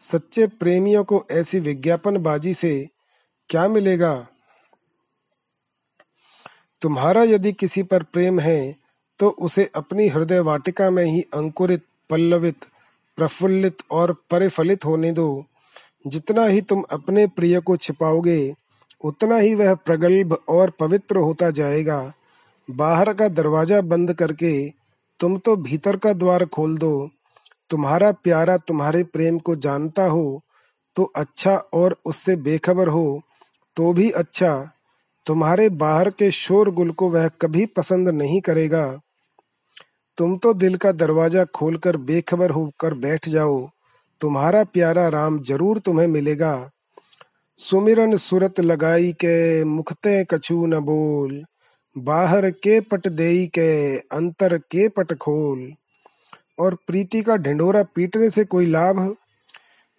[0.00, 2.88] सच्चे प्रेमियों को ऐसी विज्ञापन बाजी से
[3.48, 4.26] क्या मिलेगा?
[6.82, 8.85] तुम्हारा यदि किसी पर प्रेम है
[9.18, 12.64] तो उसे अपनी हृदय वाटिका में ही अंकुरित, पल्लवित,
[13.18, 15.44] प्रफुल्लित और परिफलित होने दो।
[16.06, 18.54] जितना ही तुम अपने प्रिय को छिपाओगे,
[19.00, 22.00] उतना ही वह प्रगल्भ और पवित्र होता जाएगा।
[22.68, 24.68] बाहर का दरवाज़ा बंद करके
[25.20, 27.08] तुम तो भीतर का द्वार खोल दो।
[27.70, 30.42] तुम्हारा प्यारा तुम्हारे प्रेम को जानता हो
[30.96, 33.20] तो अच्छा और उससे बेखबर हो
[33.76, 34.52] तो भी अच्छा।
[35.26, 38.84] तुम्हारे बाहर के शोरगुल को वह कभी पसंद नहीं करेगा।
[40.18, 43.68] तुम तो दिल का दरवाज़ा खोलकर बेखबर होकर बैठ जाओ।
[44.20, 46.70] तुम्हारा प्यारा राम ज़रूर तुम्हें मिलेगा।
[47.58, 51.44] सुमिरन सुरत लगाई के, मुखते कछु न बोल।
[51.96, 55.72] बाहर के पट देई के, अंतर के पट खोल।
[56.58, 59.14] और प्रीति का ढिंडोरा पीटने से कोई लाभ?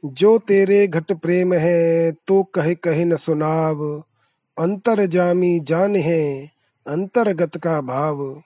[0.04, 4.04] जो तेरे घट प्रेम है तो कहे कहे न सुनाव।
[4.58, 6.50] अंतर जामी जान है,
[6.86, 8.44] अंतरगत का भाव।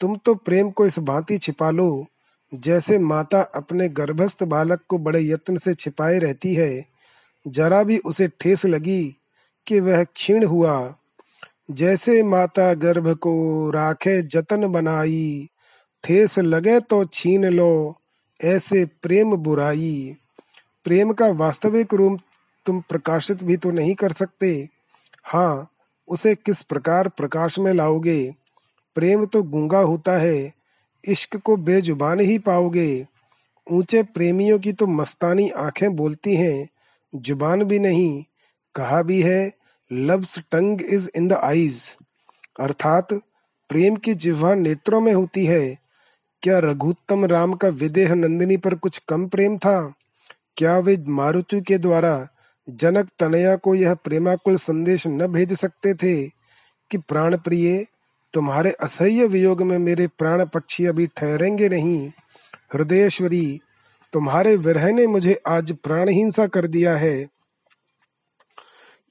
[0.00, 2.06] तुम तो प्रेम को इस भांति छिपा लो,
[2.54, 6.84] जैसे माता अपने गर्भस्थ बालक को बड़े यत्न से छिपाए रहती है।
[7.48, 9.16] जरा भी उसे ठेस लगी
[9.66, 10.94] कि वह क्षीण हुआ।
[11.70, 15.48] जैसे माता गर्भ को राखे जतन बनाई,
[16.04, 17.96] ठेस लगे तो छीन लो,
[18.40, 20.16] ऐसे प्रेम बुराई।
[20.84, 22.20] प्रेम का वास्तविक रूप
[22.66, 24.68] तुम प्रकाशित भी तो नहीं कर सकते।
[25.24, 25.68] हाँ
[26.08, 28.39] उसे किस प्रकार प्रकाश में लाओगे?
[28.94, 30.52] प्रेम तो गूँगा होता है,
[31.04, 33.06] इश्क को बेजुबान ही पाओगे।
[33.70, 36.68] ऊँचे प्रेमियों की तो मस्तानी आँखें बोलती हैं,
[37.14, 38.24] ज़ुबान भी नहीं,
[38.74, 39.52] कहा भी है
[39.92, 41.96] love's tongue is in the eyes
[42.60, 43.08] अर्थात,
[43.68, 45.76] प्रेम की जिह्वा नेत्रों में होती है।
[46.42, 49.94] क्या रघुत्तम राम का विदेह नंदिनी पर कुछ कम प्रेम था?
[50.56, 52.28] क्या वे मारुति के द्वारा
[52.70, 56.28] जनक तनया को यह प्रेमाकुल संदेश न भेज सकते थे
[56.90, 57.86] कि प्राण प्रिय
[58.32, 62.08] तुम्हारे असह्य वियोग में मेरे प्राण पक्षी अभी ठहरेंगे नहीं।
[62.74, 63.60] हृदयेश्वरी,
[64.12, 67.26] तुम्हारे विरह ने मुझे आज प्राणहीनसा कर दिया है।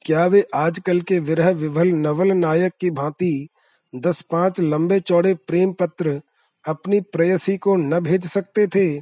[0.05, 3.47] क्या वे आजकल के विरह विभल नवल नायक की भांति
[3.95, 6.21] दस पाँच लंबे चौड़े प्रेम पत्र
[6.67, 9.01] अपनी प्रेयसी को न भेज सकते थे?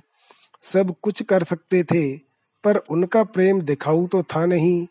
[0.62, 2.18] सब कुछ कर सकते थे,
[2.64, 4.88] पर उनका प्रेम दिखाऊ तो था नहीं।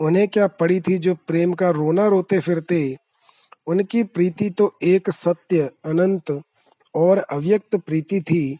[0.00, 2.96] उन्हें क्या पड़ी थी जो प्रेम का रोना रोते फिरते?
[3.68, 6.42] उनकी प्रीति तो एक सत्य, अनंत
[6.94, 8.58] और अव्यक्त प्रीति थी।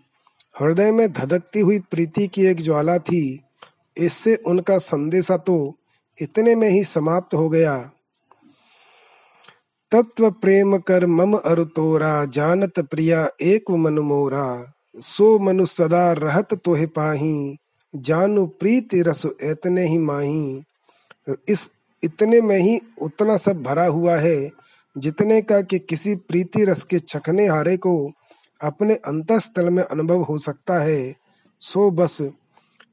[0.61, 3.45] हृदय में धधकती हुई प्रीति की एक ज्वाला थी।
[3.97, 5.75] इससे उनका संदेशा तो
[6.19, 7.79] इतने में ही समाप्त हो गया।
[9.93, 16.55] तत्व प्रेम कर मम अरु तोरा जानत प्रिया एक मनु मोरा। सो मनु सदा रहत
[16.55, 17.57] तोहे पाही,
[17.95, 20.63] जानु प्रीति रस इतने ही माही।
[21.49, 21.71] इस
[22.03, 24.51] इतने में ही उतना सब भरा हुआ है।
[24.99, 28.13] जितने का कि किसी प्रीति रस के चखने हारे को
[28.65, 31.15] अपने अंतस्थल में अनुभव हो सकता है,
[31.61, 32.23] सो बस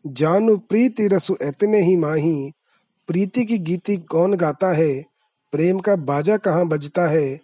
[0.07, 2.51] जानु प्रीति रसु इतने ही माही।
[3.07, 5.03] प्रीति की गीति कौन गाता है?
[5.51, 7.39] प्रेम का बाजा कहाँ बजता है?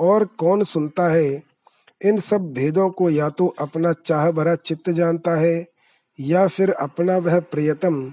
[0.00, 1.42] और कौन सुनता है?
[2.04, 5.66] इन सब भेदों को या तो अपना चाह भरा चित्त जानता है,
[6.20, 8.12] या फिर अपना वह प्रियतम।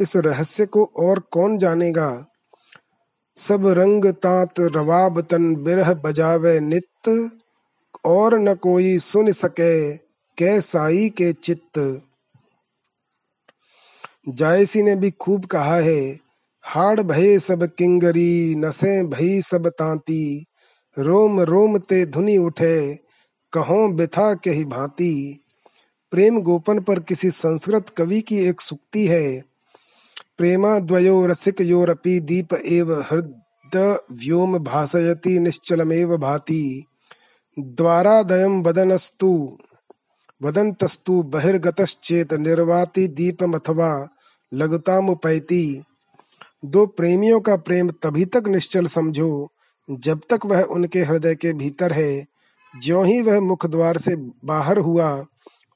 [0.00, 2.26] इस रहस्य को और कौन जानेगा?
[3.36, 7.32] सब रंग तात रवाब तन बिरह बजावे नित
[8.04, 9.96] और न कोई सुन सके
[10.38, 12.02] कै साई के चित्त।
[14.28, 16.20] जायसी ने भी खूब कहा है,
[16.62, 20.44] हाड़ भये सब किंगरी, नसे भई सब तांती,
[20.98, 22.98] रोम रोम ते धुनी उठे,
[23.52, 25.40] कहो बिथा के ही भांति।
[26.10, 29.42] प्रेम गोपन पर किसी संस्कृत कवि की एक सुक्ति है
[30.38, 33.34] प्रेमा द्वयो रसिक योरपि दीप एव हृद
[34.12, 36.84] व्योम भासयति निश्चलमेव भाति।
[37.58, 39.58] द्वारादयं वदनस्तु,
[40.42, 44.08] वदन्तस्तु बहिर्गतश्चेत निर्वाति दीपमथवा
[44.52, 45.82] लगतामुपैति
[46.64, 49.48] दो प्रेमियों का प्रेम तभी तक निश्चल समझो,
[49.88, 52.24] जब तक वह उनके हृदय के भीतर है।
[52.74, 55.10] ज्यो ही वह मुख द्वार से बाहर हुआ,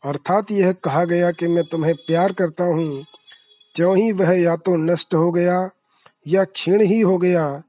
[0.05, 3.05] अर्थात यह कहा गया कि मैं तुम्हें प्यार करता हूँ
[3.75, 5.71] त्यों ही वह या तो नष्ट हो गया
[6.27, 7.63] या क्षीण ही हो गया,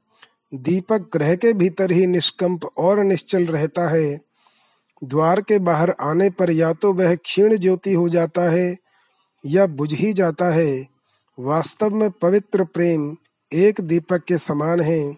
[0.54, 4.20] दीपक ग्रह के भीतर ही निष्कंप और निश्चल रहता है।
[5.02, 8.76] द्वार के बाहर आने पर या तो वह क्षीण ज्योति हो जाता है
[9.44, 10.86] या बुझ ही जाता है।
[11.38, 13.16] वास्तव में पवित्र प्रेम
[13.52, 15.16] एक दीपक के समान है।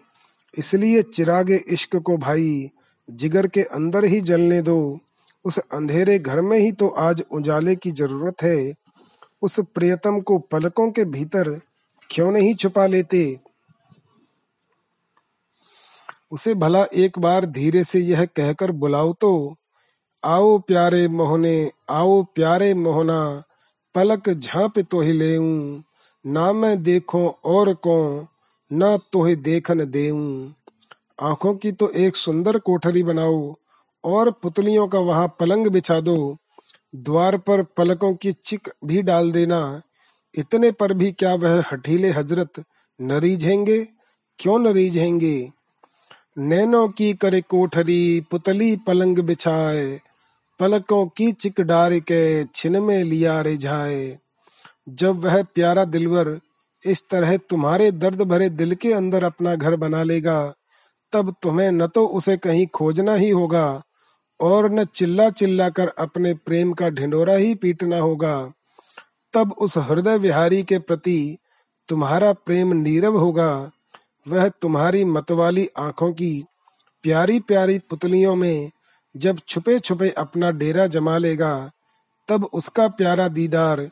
[0.53, 2.69] इसलिए चिरागे इश्क को भाई,
[3.09, 4.99] जिगर के अंदर ही जलने दो।
[5.45, 8.84] उस अंधेरे घर में ही तो आज उजाले की ज़रूरत है।
[9.45, 11.49] उस प्रियतम को पलकों के भीतर
[12.09, 13.39] क्यों नहीं छुपा लेते?
[16.31, 19.55] उसे भला एक बार धीरे से यह कहकर बुलाओ तो
[20.23, 23.43] आओ प्यारे मोहने, आओ प्यारे मोहना,
[23.95, 25.37] पलक झांप तो ही ले
[26.25, 28.27] ना मैं देखो और को,
[28.73, 30.51] न तोहे देखन देऊं।
[31.21, 33.55] आँखों की तो एक सुंदर कोठरी बनाओ
[34.03, 36.17] और पुतलियों का वहाँ पलंग बिछा दो
[36.95, 39.81] द्वार पर पलकों की चिक भी डाल देना।
[40.35, 42.63] इतने पर भी क्या वह हठीले हज़रत
[43.01, 43.83] न रीझेंगे
[44.39, 45.51] क्यों न रीझेंगे
[46.37, 49.99] नैनो की करे कोठरी, पुतली पलंग बिछाए,
[50.59, 54.17] पलकों की चिक डार के छिन में लिया रिझाए
[54.89, 56.39] जब वह प्यारा दिलवर
[56.87, 60.53] इस तरह तुम्हारे दर्द भरे दिल के अंदर अपना घर बना लेगा,
[61.13, 63.83] तब तुम्हें न तो उसे कहीं खोजना ही होगा।
[64.39, 68.51] और न चिल्ला चिल्ला कर अपने प्रेम का ढिंडोरा ही पीटना होगा,
[69.33, 71.37] तब उस हृदय विहारी के प्रति
[71.89, 73.71] तुम्हारा प्रेम नीरव होगा।
[74.27, 76.45] वह तुम्हारी मतवाली आँखों की
[77.03, 78.71] प्यारी प्यारी पुतलियों में
[79.15, 81.71] जब छुपे छुपे अपना डेरा जमा लेगा,
[82.27, 83.89] तब उसका प्यारा दीदार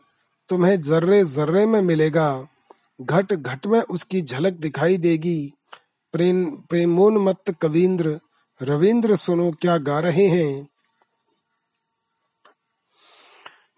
[0.50, 2.48] तुम्हें जर्रे जर्रे में मिलेगा।
[3.02, 5.54] घट घट में उसकी झलक दिखाई देगी।
[6.14, 8.20] प्रेम प्रेमोन्मत्त कविंद्र
[8.64, 10.68] रविंद्र सुनो क्या गा रहे हैं।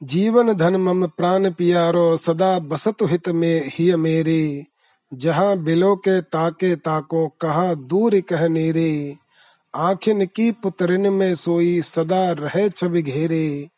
[0.04, 4.66] जीवन धन मम प्राण पियारो, सदा बसत हित में ही मेरे।
[5.14, 9.18] जहाँ बिलो के ताके ताको, कहा दूर कह नेरे।
[9.76, 13.70] आखिन की पुत्रिन में सोई, सदा रहे छवि घेरे।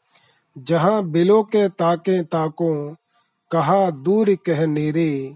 [0.58, 2.96] जहाँ बिलो के ताके ताको,
[3.52, 5.36] कहा दूर कह नेरे।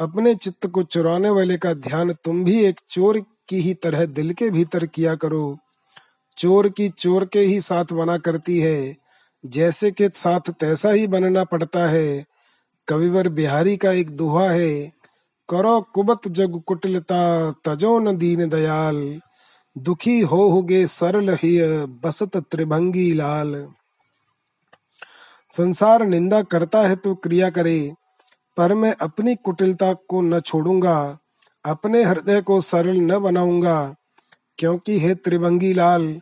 [0.00, 4.32] अपने चित्त को चुराने वाले का ध्यान तुम भी एक चोर की ही तरह दिल
[4.32, 5.58] के भीतर किया करो।
[6.38, 8.96] चोर की चोर के ही साथ बना करती है।
[9.44, 12.24] जैसे के साथ तैसा ही बनना पड़ता है।
[12.88, 14.92] कविवर बिहारी का एक दुहा है,
[15.48, 19.20] करो कुबत जग कुटिलता, तजो न दीन दयाल।
[19.76, 21.58] दुखी हो होगे सरल ही
[22.02, 23.68] बसत त्रिभंगी लाल।
[25.50, 27.92] संसार निंदा करता है तो क्रिया करे,
[28.56, 31.18] पर मैं अपनी कुटिलता को न छोड़ूँगा।
[31.66, 33.94] अपने हृदय को सरल न बनाऊँगा,
[34.58, 36.20] क्योंकि हे त्रिभंगी लाल,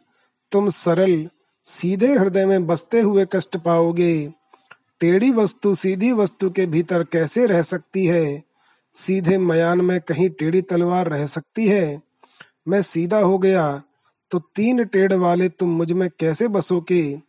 [0.53, 1.28] तुम सरल,
[1.66, 4.32] सीधे हृदय में बसते हुए कष्ट पाओगे।
[5.01, 8.42] टेढ़ी वस्तु सीधी वस्तु के भीतर कैसे रह सकती है?
[8.95, 12.01] सीधे मयान में कहीं टेढ़ी तलवार रह सकती है?
[12.68, 13.82] मैं सीधा हो गया
[14.30, 17.20] तो तीन टेढ़ वाले तुम मुझमें कैसे बसोगे?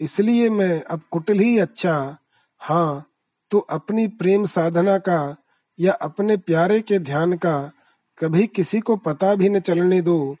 [0.00, 2.16] इसलिए मैं अब कुटिल ही अच्छा।
[2.60, 3.04] हाँ
[3.50, 5.36] तो अपनी प्रेम साधना का
[5.82, 7.56] या अपने प्यारे के ध्यान का
[8.18, 10.36] कभी किसी को पता भी न चलने दो।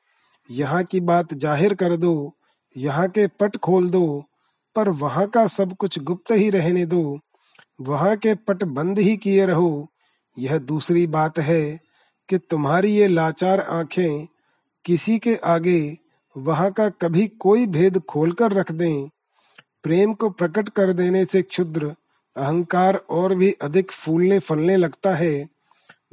[0.48, 2.32] यहाँ की बात ज़ाहिर कर दो,
[2.76, 4.24] यहाँ के पट खोल दो,
[4.76, 7.18] पर वहाँ का सब कुछ गुप्त ही रहने दो।
[7.80, 9.88] वहाँ के पट बंद ही किए रहो,
[10.36, 11.78] यह दूसरी बात है
[12.28, 14.26] कि तुम्हारी ये लाचार आँखें
[14.84, 15.96] किसी के आगे
[16.36, 19.08] वहाँ का कभी कोई भेद खोलकर रख दें।
[19.82, 21.94] प्रेम को प्रकट कर देने से क्षुद्र
[22.36, 25.48] अहंकार और भी अधिक फूलने फलने लगता है।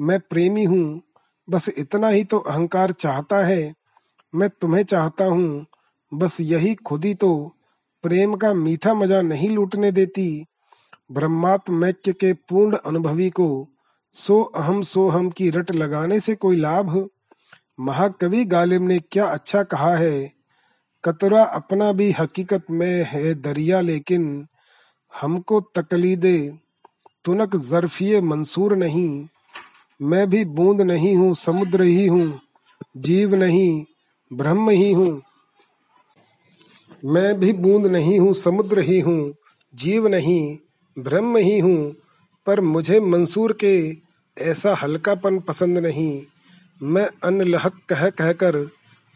[0.02, 1.02] मैं प्रेमी हूँ,
[1.48, 3.74] बस इतना ही तो अहंकार चाहता है।
[4.34, 5.66] मैं तुम्हें चाहता हूँ,
[6.14, 7.56] बस यही खुद तो।
[8.04, 10.46] प्रेम का मीठा मज़ा नहीं लूटने देती।
[11.12, 13.68] ब्रह्मात्मैक्य के पूर्ण अनुभवी को
[14.14, 17.10] सो अहम सो हम की रट लगाने से कोई लाभ?
[17.80, 20.32] महाकवि गालिब ने क्या अच्छा कहा है?
[21.04, 24.48] कतरा अपना भी हकीकत में है दरिया, लेकिन
[25.14, 26.38] हमको तकलीदे,
[27.26, 29.28] तुनक जरफिए मंसूर नहीं।
[30.02, 32.40] मैं भी बूंद नहीं हूँ, समुद्र ही हूँ,
[32.98, 33.86] जीव नहीं,
[34.34, 35.22] ब्रह्म ही हूँ।
[37.06, 39.34] मैं भी बूंद नहीं हूँ, समुद्र ही हूँ,
[39.76, 40.58] जीव नहीं,
[40.98, 41.96] ब्रह्म ही हूँ।
[42.48, 43.90] पर मुझे मंसूर के
[44.38, 46.24] ऐसा हल्कापन पसंद नहीं।
[46.82, 48.56] मैं अनलहक कह कहकर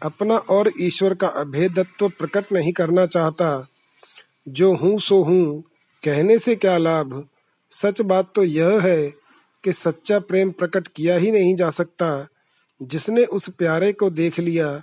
[0.02, 3.66] अपना और ईश्वर का अभेदत्व प्रकट नहीं करना चाहता।
[4.48, 5.64] जो हूँ, सो हूँ
[6.04, 7.28] कहने से क्या लाभ?
[7.70, 9.12] सच बात तो यह है
[9.64, 12.28] कि सच्चा प्रेम प्रकट किया ही नहीं जा सकता।
[12.82, 14.82] जिसने उस प्यारे को देख लिया,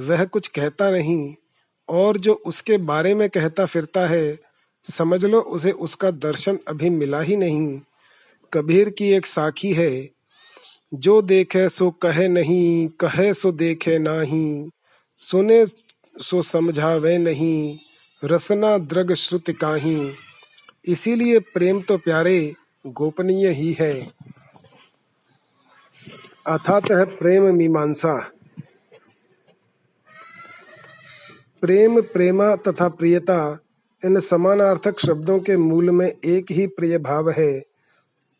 [0.00, 1.34] वह कुछ कहता नहीं,
[1.88, 4.38] और जो उसके बारे में कहता फिरता है,
[4.84, 7.80] समझ लो उसे उसका दर्शन अभी मिला ही नहीं।
[8.52, 10.08] कबीर की एक साखी है,
[10.94, 14.70] जो देखे सो कहे नहीं, कहे सो देखे नाही,
[15.16, 15.66] सुने
[16.22, 17.78] सो समझावे नहीं,
[18.24, 20.14] रसना द्रग श्रुत काही।
[20.88, 22.54] इसीलिए प्रेम तो प्यारे
[22.86, 24.12] गोपनीय ही है।
[26.46, 28.32] अथातः प्रेम मीमांसा।
[31.60, 33.58] प्रेम, प्रेमा तथा प्रियता,
[34.04, 37.60] इन समानार्थक शब्दों के मूल में एक ही प्रिय भाव है।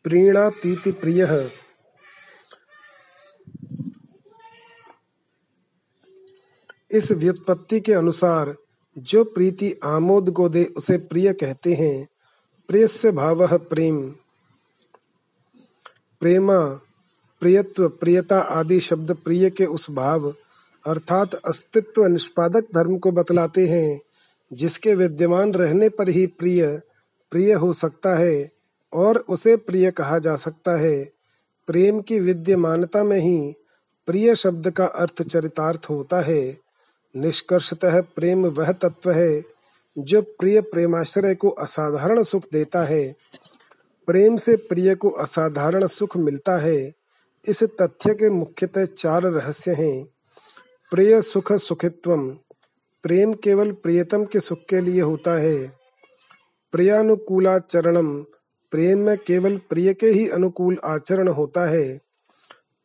[0.03, 1.51] प्रीणातीति प्रिय।
[6.91, 8.55] इस व्युत्पत्ति के अनुसार
[8.97, 12.07] जो प्रीति आमोद को दे उसे प्रिय कहते हैं
[12.73, 14.09] प्रिय से भाव प्रेम।
[16.19, 16.59] प्रेमा,
[17.39, 20.35] प्रियत्व, प्रियता आदि शब्द प्रिय के उस भाव,
[20.87, 24.01] अर्थात अस्तित्व निष्पादक धर्म को बतलाते हैं,
[24.53, 26.81] जिसके विद्यमान रहने पर ही प्रिय
[27.31, 28.51] प्रिय हो सकता है,
[28.93, 31.05] और उसे प्रिय कहा जा सकता है।
[31.67, 33.53] प्रेम की विद्यमानता में ही
[34.05, 36.57] प्रिय शब्द का अर्थ चरितार्थ होता है।
[37.15, 39.52] निष्कर्षतः प्रेम वह तत्व है
[39.97, 43.15] जो प्रिय प्रेमाश्रय को असाधारण सुख देता है,
[44.07, 46.93] प्रेम से प्रिय को असाधारण सुख मिलता है,
[47.49, 50.07] इस तथ्य के मुख्यतः चार रहस्य हैं।
[50.91, 52.17] प्रिय सुख सुखित्व
[53.03, 55.67] प्रेम केवल प्रियतम के सुख के लिए होता है।
[56.71, 58.21] प्रियानुकूलाचरणम,
[58.71, 61.99] प्रेम में केवल प्रिय के ही अनुकूल आचरण होता है।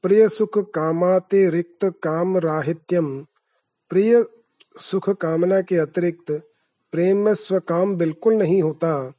[0.02, 3.26] प्रिय सुख कामाते रिक्त काम राहित्यम,
[3.90, 4.24] प्रिय
[4.76, 6.42] सुख कामना के अतिरिक्त
[6.92, 9.14] प्रेम में स्वकाम बिल्कुल नहीं होता।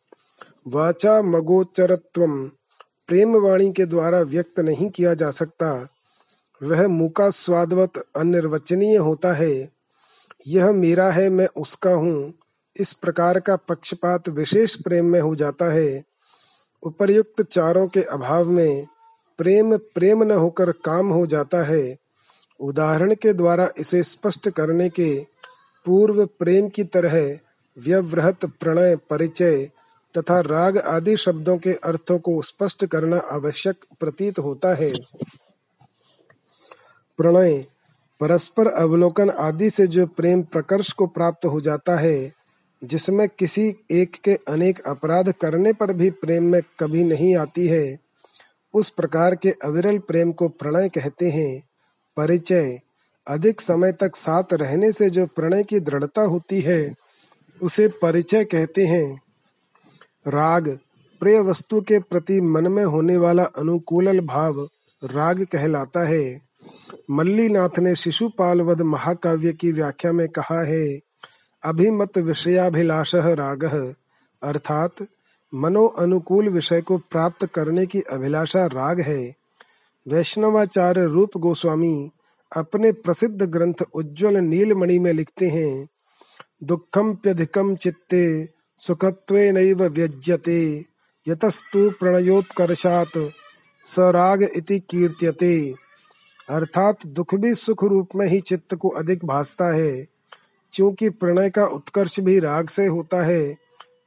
[0.68, 2.28] वाचा मगोचरत्व
[3.08, 5.90] प्रेम वाणी के द्वारा व्यक्त नहीं किया जा सकता।
[6.64, 9.70] वह मुका स्वादवत अनिर्वचनीय होता है।
[10.48, 12.34] यह मेरा है, मैं उसका हूँ।
[12.80, 16.04] इस प्रकार का पक्षपात विशेष प्रेम में हो जाता है।
[16.84, 18.88] उपर्युक्त चारों के अभाव में
[19.38, 21.98] प्रेम प्रेम न होकर काम हो जाता है।
[22.60, 25.26] उदाहरण के द्वारा इसे स्पष्ट करने के
[25.86, 27.40] पूर्व प्रेम की तरह
[27.80, 29.70] व्यवृहत प्रणय, परिचय
[30.18, 34.94] तथा राग आदि शब्दों के अर्थों को स्पष्ट करना आवश्यक प्रतीत होता है।
[37.18, 37.66] प्रणय,
[38.20, 42.32] परस्पर अवलोकन आदि से जो प्रेम प्रकर्ष को प्राप्त हो जाता है,
[42.84, 47.98] जिसमें किसी एक के अनेक अपराध करने पर भी प्रेम में कभी नहीं आती है,
[48.74, 51.64] उस प्रकार के अविरल प्रेम को प्रणय कहते हैं।
[52.18, 52.80] परिचय,
[53.28, 57.09] अधिक समय तक साथ रहने से जो प्रणय की दृढ़ता होती है
[57.64, 59.22] उसे परिचय कहते हैं।
[60.28, 60.80] राग
[61.22, 64.70] प्रिय वस्तु के प्रति मन में होने वाला अनुकूल भाव
[65.04, 66.42] राग कहलाता है।
[67.12, 71.00] मल्लीनाथ ने शिशुपाल वध महाकाव्य की व्याख्या में कहा है,
[71.64, 73.94] अभिमत विषयाभिलाष राग,
[74.44, 74.96] अर्थात
[75.54, 79.34] मनो अनुकूल विषय को प्राप्त करने की अभिलाषा राग है।
[80.08, 82.12] वैष्णवाचार्य रूप गोस्वामी
[82.58, 85.88] अपने प्रसिद्ध ग्रंथ उज्जवल नीलमणि में लिखते हैं।
[86.64, 90.86] दुखम प्यधिकम चित्ते सुखत्वे नैव व्यज्यते।
[91.28, 93.32] यतस्तु प्रणयोत्कर्षात
[93.82, 95.76] सराग इति कीर्त्यते।
[96.50, 100.06] अर्थात दुख भी सुख रूप में ही चित्त को अधिक भासता है।
[100.74, 103.58] क्योंकि प्रणय का उत्कर्ष भी राग से होता है,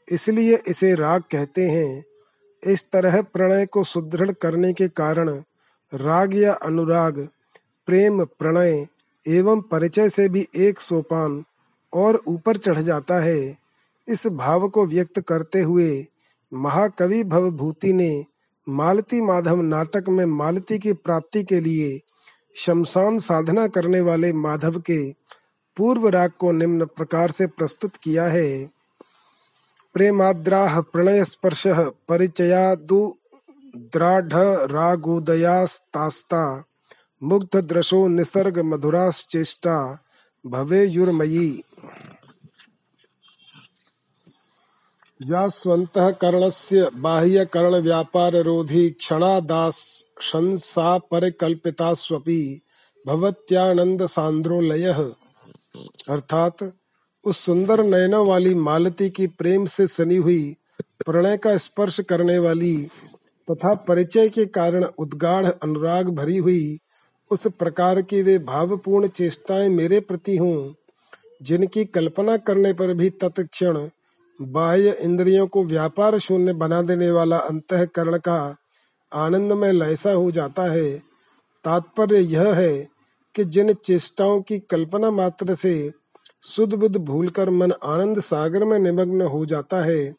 [0.09, 2.05] इसलिए इसे राग कहते हैं।
[2.67, 5.43] इस तरह प्रणय को सुदृढ़ करने के कारण
[5.95, 7.29] राग या अनुराग,
[7.87, 8.87] प्रेम, प्रणय
[9.29, 11.45] एवं परिचय से भी एक सोपान
[11.95, 13.57] और ऊपर चढ़ जाता है।
[14.09, 16.07] इस भाव को व्यक्त करते हुए
[16.55, 18.25] महाकवि भवभूति ने
[18.69, 22.01] मालती माधव नाटक में मालती की प्राप्ति के लिए
[22.57, 25.13] शमशान साधना करने वाले माधव के
[25.77, 28.71] पूर्व राग को निम्न प्रकार से प्रस्तुत किया है।
[29.95, 31.63] प्रेमाद्राह प्रणय स्पर्श
[32.09, 33.17] परिचयादु
[33.77, 34.33] द्राढ़
[34.71, 36.65] रागोदयास्तास्ता,
[37.23, 39.99] मुग्ध द्रशो निसर्ग मधुराश्चेष्टा,
[40.47, 41.65] भवे युर्मयी।
[45.29, 52.61] या स्वन्तः करणस्य बाह्यकरणव्यापाररोधी क्षणादाशंसा परिकल्पितास्वपि
[53.07, 55.13] भवत्यानन्दसान्द्रोलयः।
[56.09, 56.73] अर्थात,
[57.25, 60.57] उस सुंदर नयना वाली मालती की प्रेम से सनी हुई,
[61.07, 62.89] प्रणय का स्पर्श करने वाली
[63.51, 66.79] तथा परिचय के कारण उद्गाढ़ अनुराग भरी हुई,
[67.33, 70.73] उस प्रकार की वे भावपूर्ण चेष्टाएँ मेरे प्रति हों,
[71.43, 73.89] जिनकी कल्पना करने पर भी तत्क्षण
[74.43, 78.57] बाह्य इंद्रियों को व्यापार शून्य बना देने वाला अंतकरण का
[79.15, 80.99] आनंद में लैसा हो जाता है।
[81.65, 82.89] तात्पर्य यह है
[83.35, 85.93] कि जिन चेष्टाओं की कल्पना मात्र से
[86.41, 90.15] सुध बुद्ध भूलकर मन आनंद सागर में निमग्न हो जाता है,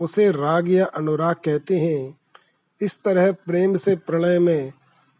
[0.00, 2.18] उसे राग या अनुराग कहते हैं।
[2.82, 4.72] इस तरह प्रेम से प्रणय में,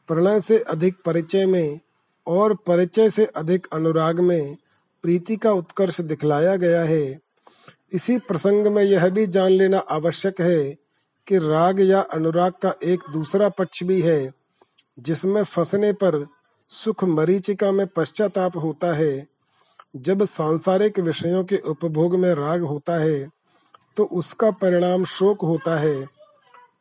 [0.09, 1.81] प्रणय से अधिक परिचय में
[2.27, 4.57] और परिचय से अधिक अनुराग में
[5.03, 7.22] प्रीति का उत्कर्ष दिखलाया गया है।
[7.93, 10.63] इसी प्रसंग में यह भी जान लेना आवश्यक है
[11.27, 14.33] कि राग या अनुराग का एक दूसरा पक्ष भी है,
[14.99, 16.27] जिसमें फंसने पर
[16.71, 19.27] सुख मरीचिका में पश्चाताप होता है।
[19.97, 23.29] जब सांसारिक विषयों के उपभोग में राग होता है
[23.97, 26.07] तो उसका परिणाम शोक होता है,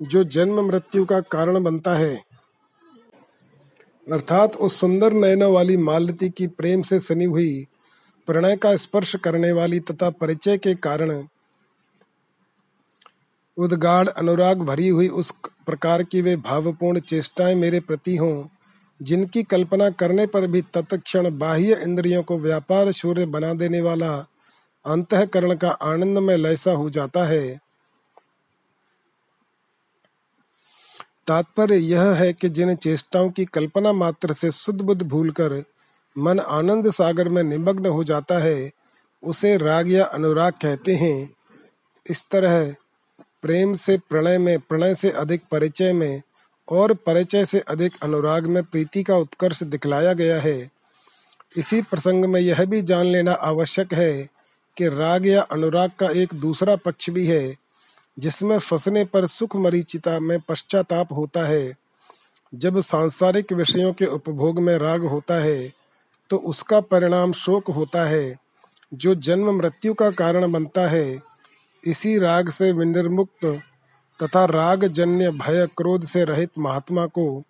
[0.02, 2.16] जो जन्म मृत्यु का कारण बनता है।
[4.08, 7.68] अर्थात उस सुंदर नयना वाली मालती की प्रेम से सनी हुई
[8.32, 11.24] प्रणय का स्पर्श करने वाली तथा परिचय के कारण
[13.58, 15.32] उद्गाढ़ अनुराग भरी हुई उस
[15.66, 18.48] प्रकार की वे भावपूर्ण चेष्टाएँ मेरे प्रति हों,
[19.02, 24.26] जिनकी कल्पना करने पर भी तत्क्षण बाह्य इंद्रियों को व्यापार शूर्य बना देने वाला
[24.86, 27.60] अंतकरण का आनंद में लैसा हो जाता है।
[31.28, 35.64] तात्पर्य यह है कि जिन चेष्टाओं की कल्पना मात्र से शुद्ध बुद्ध भूलकर
[36.18, 38.72] मन आनंद सागर में निमग्न हो जाता है,
[39.24, 41.34] उसे राग या अनुराग कहते हैं।
[42.10, 42.76] इस तरह
[43.42, 46.22] प्रेम से प्रणय में, प्रणय से अधिक परिचय में
[46.70, 50.70] और परिचय से अधिक अनुराग में प्रीति का उत्कर्ष दिखलाया गया है।
[51.58, 54.30] इसी प्रसंग में यह भी जान लेना आवश्यक है
[54.78, 57.56] कि राग या अनुराग का एक दूसरा पक्ष भी है,
[58.20, 61.76] जिसमें फंसने पर सुख मरीचिता में पश्चाताप होता है।
[62.56, 65.81] जब सांसारिक विषयों के उपभोग में राग होता है
[66.32, 68.36] तो उसका परिणाम शोक होता है,
[68.94, 71.20] जो जन्म मृत्यु का कारण बनता है।
[71.84, 73.46] इसी राग से विनिर्मुक्त
[74.20, 77.44] तथा राग जन्य भय क्रोध से रहित महात्मा को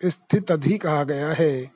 [0.00, 1.70] स्थित अधि कहा गया है।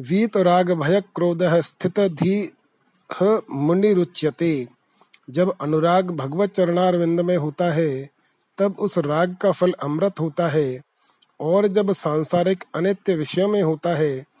[0.00, 2.52] वीत राग भय क्रोध स्थित धी
[3.50, 4.68] मुनि रुच्यते।
[5.30, 8.08] जब अनुराग भगवत चरणारविंद में होता है,
[8.58, 10.80] तब उस राग का फल अमृत होता है
[11.40, 14.31] और जब सांसारिक अनित्य विषय में होता है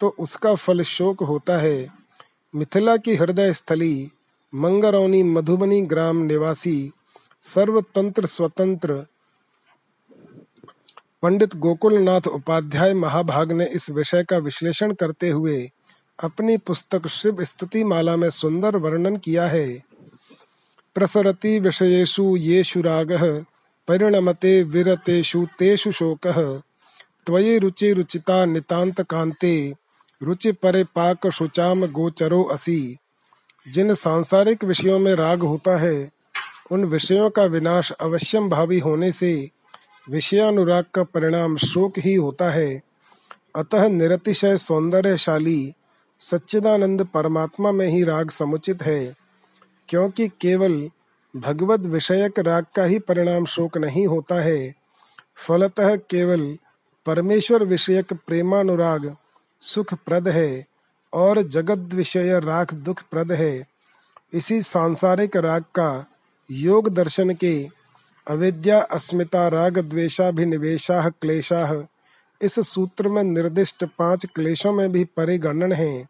[0.00, 1.88] तो उसका फल शोक होता है।
[2.54, 4.10] मिथिला की हृदय स्थली
[4.54, 6.92] मंगरौनी मधुबनी ग्राम निवासी,
[7.40, 9.06] सर्वतंत्र स्वतंत्र
[11.22, 15.70] पंडित गोकुलनाथ उपाध्याय महाभाग ने इस विषय का विश्लेषण करते हुए
[16.22, 19.82] अपनी पुस्तक शिव स्तुति माला में सुंदर वर्णन किया है।
[20.94, 23.44] प्रसरति विषयेषु येषु रागः,
[23.88, 26.60] परिणमते विरतेषु तेषु शोकः,
[27.26, 29.83] त्वयि रुचि रुचिता नितांत कांते
[30.24, 32.96] रुचि परे पाक शुचाम गोचरो असी।
[33.66, 36.10] जिन सांसारिक विषयों में राग होता है,
[36.70, 39.48] उन विषयों का विनाश अवश्यम भावी होने से
[40.10, 42.82] विषयानुराग का परिणाम शोक ही होता है।
[43.56, 45.72] अतः निरतिशय सौंदर्यशाली
[46.20, 49.14] सच्चिदानंद परमात्मा में ही राग समुचित है,
[49.88, 50.90] क्योंकि केवल
[51.36, 54.74] भगवत विषयक राग का ही परिणाम शोक नहीं होता है।
[55.36, 56.56] फलतः केवल
[57.06, 59.16] परमेश्वर विषयक प्रेमानुराग
[59.64, 60.64] सुख प्रद है
[61.12, 63.66] और जगत विषय राग दुख प्रद है।
[64.32, 66.06] इसी सांसारिक राग का
[66.50, 67.68] योग दर्शन के
[68.28, 71.86] अविद्या, अस्मिता, राग द्वेषाभिनिवेशा क्लेशा,
[72.42, 76.08] इस सूत्र में निर्दिष्ट पाँच क्लेशों में भी परिगणन है।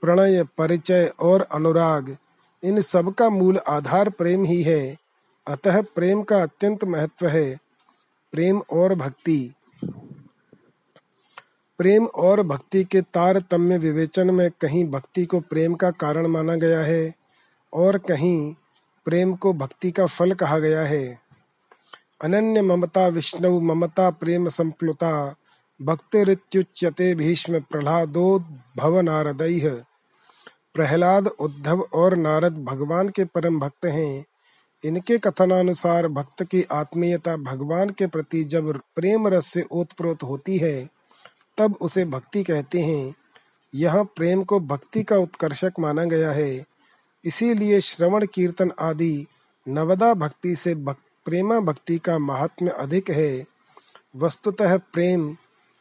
[0.00, 2.16] प्रणय, परिचय और अनुराग,
[2.64, 4.96] इन सब का मूल आधार प्रेम ही है।
[5.48, 7.58] अतः प्रेम का अत्यंत महत्व है।
[8.32, 9.52] प्रेम और भक्ति।
[11.78, 16.80] प्रेम और भक्ति के तारतम्य विवेचन में कहीं भक्ति को प्रेम का कारण माना गया
[16.80, 17.14] है
[17.74, 18.54] और कहीं
[19.04, 21.18] प्रेम को भक्ति का फल कहा गया है।
[22.24, 25.36] अनन्य ममता विष्णु ममता प्रेम संप्लुता
[25.82, 27.58] भक्तिरित्युच्यते भीष्म
[28.76, 29.84] भव नारद।
[30.74, 34.24] प्रहलाद, उद्धव और नारद भगवान के परम भक्त हैं।
[34.84, 40.97] इनके कथनानुसार भक्त की आत्मीयता भगवान के प्रति जब प्रेम रस से ओतप्रोत होती है
[41.58, 43.14] तब उसे भक्ति कहते हैं
[43.74, 46.64] यह प्रेम को भक्ति का उत्कर्षक माना गया है।
[47.24, 49.26] इसीलिए श्रवण कीर्तन आदि
[49.68, 53.44] नवदा भक्ति से भक, प्रेमा भक्ति का महात्म्य अधिक है।
[54.16, 55.36] वस्तुतः प्रेम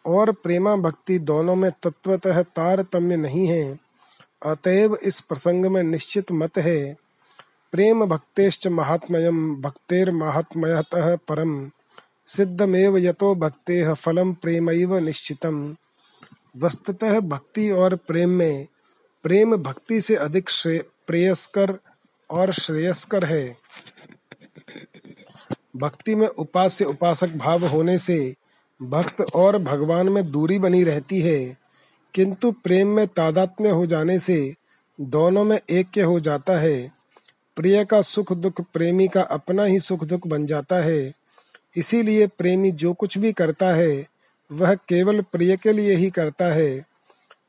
[0.06, 3.80] और प्रेमा भक्ति दोनों में तत्वतः तारतम्य नहीं है।
[4.46, 6.96] अतएव इस प्रसंग में निश्चित मत है।
[7.72, 10.12] प्रेम भक्तेश्च महात्मयम भक्तेर
[11.28, 11.72] परम।
[12.28, 15.76] सिद्धमेव यतो भक्ते फलम प्रेमैव निश्चितम।
[16.56, 18.68] वस्तुतः भक्ति और प्रेम में,
[19.24, 20.50] प्रेम भक्ति से अधिक
[21.08, 21.78] प्रेयस्कर
[22.30, 23.58] और श्रेयस्कर है।
[25.76, 28.36] भक्ति में उपास्य उपासक भाव होने से
[28.82, 31.58] भक्त और भगवान में दूरी बनी रहती है,
[32.14, 34.54] किंतु प्रेम में तादात्म्य हो जाने से
[35.00, 36.92] दोनों में एक हो जाता है।
[37.58, 41.14] प्रिय का सुख दुख प्रेमी का अपना ही सुख दुख बन जाता है।
[41.78, 44.06] इसीलिए प्रेमी जो कुछ भी करता है,
[44.52, 46.86] वह केवल प्रिय के लिए ही करता है।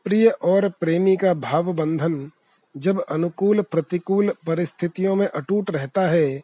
[0.04, 2.30] प्रिय और प्रेमी का भाव बंधन
[2.76, 6.42] जब अनुकूल प्रतिकूल परिस्थितियों में अटूट रहता है,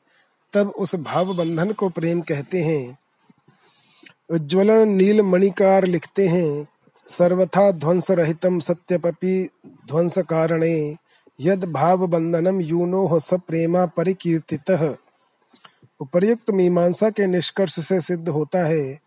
[0.52, 2.98] तब उस भाव बंधन को प्रेम कहते हैं।
[4.30, 6.66] उज्ज्वलन नील मणिकार लिखते हैं,
[7.08, 10.96] सर्वथा ध्वंस रहितम सत्यपपि ध्वंस कारणे
[11.40, 14.96] यद भाव बंधनम यूनो हो स प्रेमा परिकीर्तितः।
[16.00, 18.98] उपर्युक्त मीमांसा के निष्कर्ष से सिद्ध होता है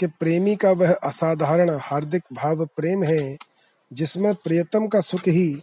[0.00, 3.36] कि प्रेमी का वह असाधारण हार्दिक भाव प्रेम है,
[3.92, 5.62] जिसमें प्रियतम का सुख ही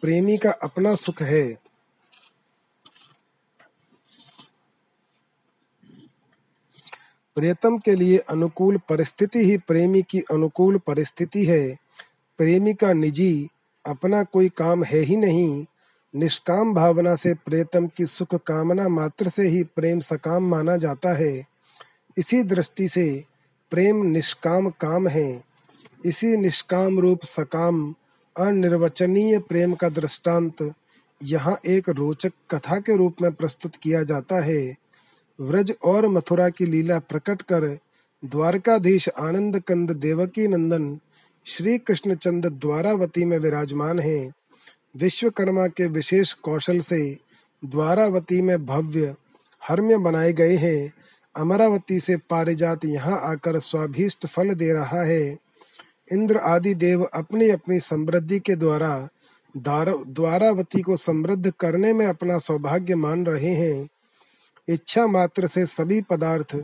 [0.00, 1.54] प्रेमी का अपना सुख है।
[7.36, 11.76] प्रियतम के लिए अनुकूल परिस्थिति ही प्रेमी की अनुकूल परिस्थिति है।
[12.38, 13.48] प्रेमी का निजी
[13.86, 15.64] अपना कोई काम है ही नहीं
[16.14, 21.44] निष्काम भावना से प्रेतम की सुख कामना मात्र से ही प्रेम सकाम माना जाता है।
[22.18, 23.24] इसी दृष्टि से
[23.70, 25.42] प्रेम निष्काम काम है।
[26.04, 27.94] इसी निष्काम रूप सकाम,
[28.38, 30.74] अनिर्वचनीय प्रेम का दृष्टांत
[31.22, 34.74] यहाँ एक रोचक कथा के रूप में प्रस्तुत किया जाता है।
[35.40, 37.78] व्रज और मथुरा की लीला प्रकट कर
[38.24, 40.98] द्वारकाधीश आनंद कंद देवकी नंदन
[41.46, 44.37] श्री कृष्ण चंद द्वारावती में विराजमान है।
[44.98, 47.00] विश्वकर्मा के विशेष कौशल से
[47.62, 49.14] द्वारावती में भव्य
[49.68, 50.92] हर्म्य बनाए गए हैं।
[51.34, 55.36] अमरावती से पारिजात यहाँ आकर स्वाभिष्ट फल दे रहा है।
[56.12, 59.08] इंद्र आदि देव अपनी अपनी समृद्धि के द्वारा
[59.54, 63.88] द्वारावती को समृद्ध करने में अपना सौभाग्य मान रहे हैं।
[64.68, 66.56] इच्छा मात्र से सभी पदार्थ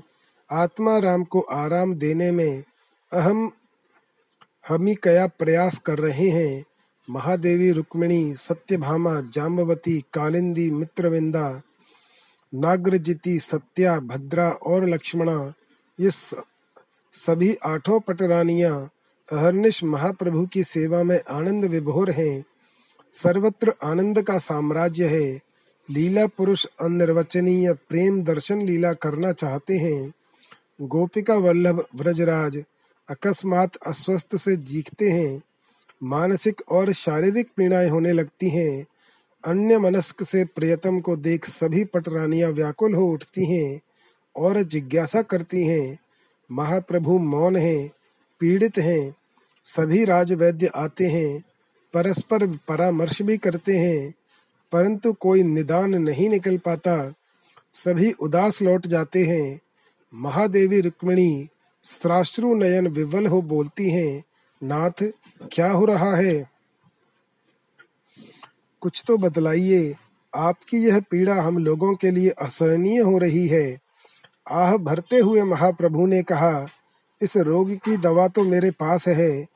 [0.50, 2.62] आत्मा राम को आराम देने में
[3.12, 3.50] अहम
[4.68, 6.64] हमी कया प्रयास कर रहे हैं।
[7.10, 11.62] महादेवी रुक्मिणी, सत्यभामा जाम्बवती कालिंदी, मित्रविंदा,
[12.54, 15.54] नाग्रजिति, सत्या, भद्रा और लक्ष्मणा,
[16.00, 16.10] ये
[17.12, 18.90] सभी आठों पटरानियाँ,
[19.32, 22.44] अहर्निश महाप्रभु की सेवा में आनंद विभोर हैं।
[23.10, 25.40] सर्वत्र आनंद का साम्राज्य है।
[25.90, 30.12] लीला पुरुष अनिर्वचनीय प्रेम दर्शन लीला करना चाहते हैं।
[30.82, 32.64] गोपिका वल्लभ व्रजराज
[33.08, 35.42] अकस्मात अस्वस्थ से जीखते हैं।
[36.04, 38.86] मानसिक और शारीरिक पीड़ाएँ होने लगती हैं।
[39.44, 43.80] अन्य मनस्क से प्रियतम को देख सभी पटरानियाँ व्याकुल हो उठती हैं
[44.36, 45.98] और जिज्ञासा करती हैं।
[46.50, 47.90] महाप्रभु मौन हैं,
[48.40, 49.14] पीड़ित हैं,
[49.64, 51.42] सभी राजवैद्य आते हैं,
[51.94, 54.14] परस्पर परामर्श भी करते हैं,
[54.72, 57.14] परंतु कोई निदान नहीं निकल पाता।
[57.72, 59.60] सभी उदास लौट जाते हैं।
[60.14, 61.48] महादेवी रुक्मिणी
[61.84, 64.22] श्राश्रु नयन विवल हो बोलती हैं,
[64.62, 65.04] नाथ
[65.52, 66.50] क्या हो रहा है?
[68.80, 69.94] कुछ तो बतलाइए।
[70.34, 73.78] आपकी यह पीड़ा हम लोगों के लिए असहनीय हो रही है।
[74.50, 76.66] आह, भरते हुए महाप्रभु ने कहा,
[77.22, 79.46] इस रोग की दवा तो मेरे पास है,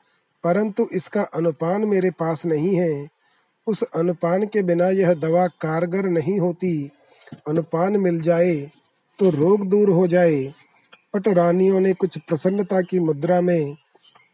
[0.44, 3.08] परंतु इसका अनुपान मेरे पास नहीं है।
[3.68, 6.90] उस अनुपान के बिना यह दवा कारगर नहीं होती।
[7.48, 8.70] अनुपान मिल जाए
[9.18, 10.54] तो रोग दूर हो जाए।
[11.14, 13.76] पट रानियों ने कुछ प्रसन्नता की मुद्रा में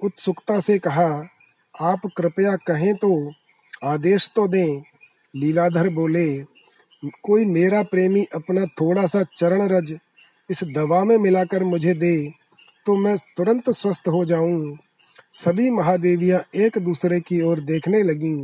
[0.02, 1.28] उत्सुकता से कहा
[1.74, 3.32] आप कृपया कहें तो
[3.84, 4.82] आदेश तो दें।
[5.34, 6.26] लीलाधर बोले,
[7.22, 9.98] कोई मेरा प्रेमी अपना थोड़ा सा चरण रज
[10.50, 12.16] इस दवा में मिलाकर मुझे दे
[12.86, 14.76] तो मैं तुरंत स्वस्थ हो जाऊँ।
[15.32, 18.34] सभी महादेवियाँ एक दूसरे की ओर देखने लगी।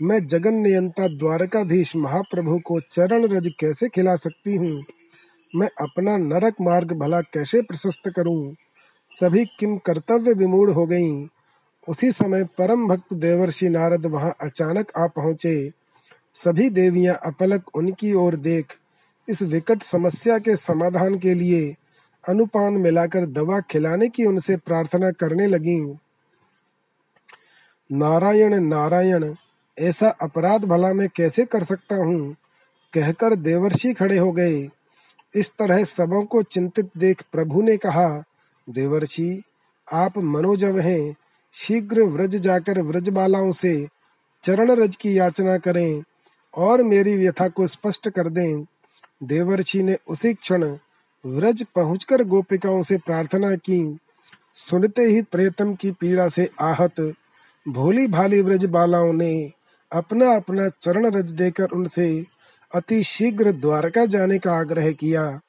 [0.00, 4.82] मैं जगन नियंता द्वारकाधीश महाप्रभु को चरण रज कैसे खिला सकती हूँ?
[5.54, 8.54] मैं अपना नरक मार्ग भला कैसे प्रशस्त करूँ?
[9.10, 11.26] सभी किम कर्तव्य विमूढ़ हो गईं।
[11.88, 15.72] उसी समय परम भक्त देवर्षि नारद वहाँ अचानक आ पहुँचे।
[16.34, 18.78] सभी देवियाँ अपलक उनकी ओर देख।
[19.28, 21.76] इस विकट समस्या के समाधान के लिए
[22.28, 25.98] अनुपान मिलाकर दवा खिलाने की उनसे प्रार्थना करने लगी।
[27.92, 29.34] नारायण नारायण,
[29.78, 32.36] ऐसा अपराध भला मैं कैसे कर सकता हूँ?
[32.94, 34.68] कहकर देवर्षि खड़े हो गए।
[35.36, 38.24] इस तरह सबों को चिंतित देख प्रभु ने कहा,
[38.70, 39.42] देवर्षि,
[39.92, 41.14] आप मनोजव हैं।
[41.54, 43.88] शीघ्र व्रज जाकर व्रज बालाओं से
[44.42, 46.02] चरण रज की याचना करें
[46.54, 48.64] और मेरी व्यथा को स्पष्ट कर दें।
[49.22, 50.64] देवर्षि ने उसी क्षण
[51.26, 53.98] व्रज पहुंचकर गोपिकाओं से प्रार्थना की।
[54.54, 57.00] सुनते ही प्रेतम की पीड़ा से आहत
[57.66, 59.50] भोली भाली व्रज बालाओं ने
[59.92, 62.24] अपना अपना चरण रज देकर उनसे
[62.74, 65.40] अति शीघ्र द्वारका जाने का आग्रह किया।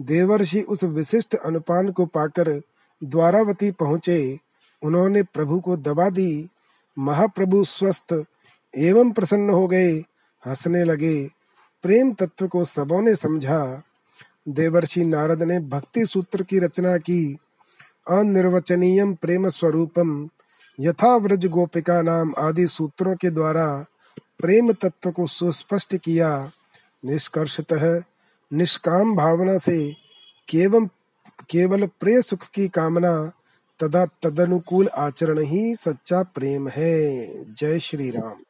[0.00, 2.60] देवर्षि उस विशिष्ट अनुपान को पाकर
[3.02, 4.45] द्वारावती पहुँचे।
[4.82, 6.48] उन्होंने प्रभु को दबा दी।
[6.98, 8.24] महाप्रभु स्वस्थ
[8.76, 9.92] एवं प्रसन्न हो गए,
[10.46, 11.28] हंसने लगे।
[11.82, 13.82] प्रेम तत्व को सबों ने समझा।
[14.48, 17.38] देवर्षि नारद ने भक्ति सूत्र की रचना की।
[18.10, 20.28] अनिर्वचनीय प्रेम स्वरूपम
[20.80, 23.86] यथा व्रज गोपिका नाम आदि सूत्रों के द्वारा
[24.38, 26.50] प्रेम तत्व को सुस्पष्ट किया।
[27.04, 28.02] निष्कर्षतः
[28.52, 29.96] निष्काम भावना से
[30.48, 30.86] केवल
[31.50, 33.32] केवल प्रिय सुख की कामना
[33.82, 36.94] तथा तदनुकूल आचरण ही सच्चा प्रेम है।
[37.54, 38.45] जय श्री राम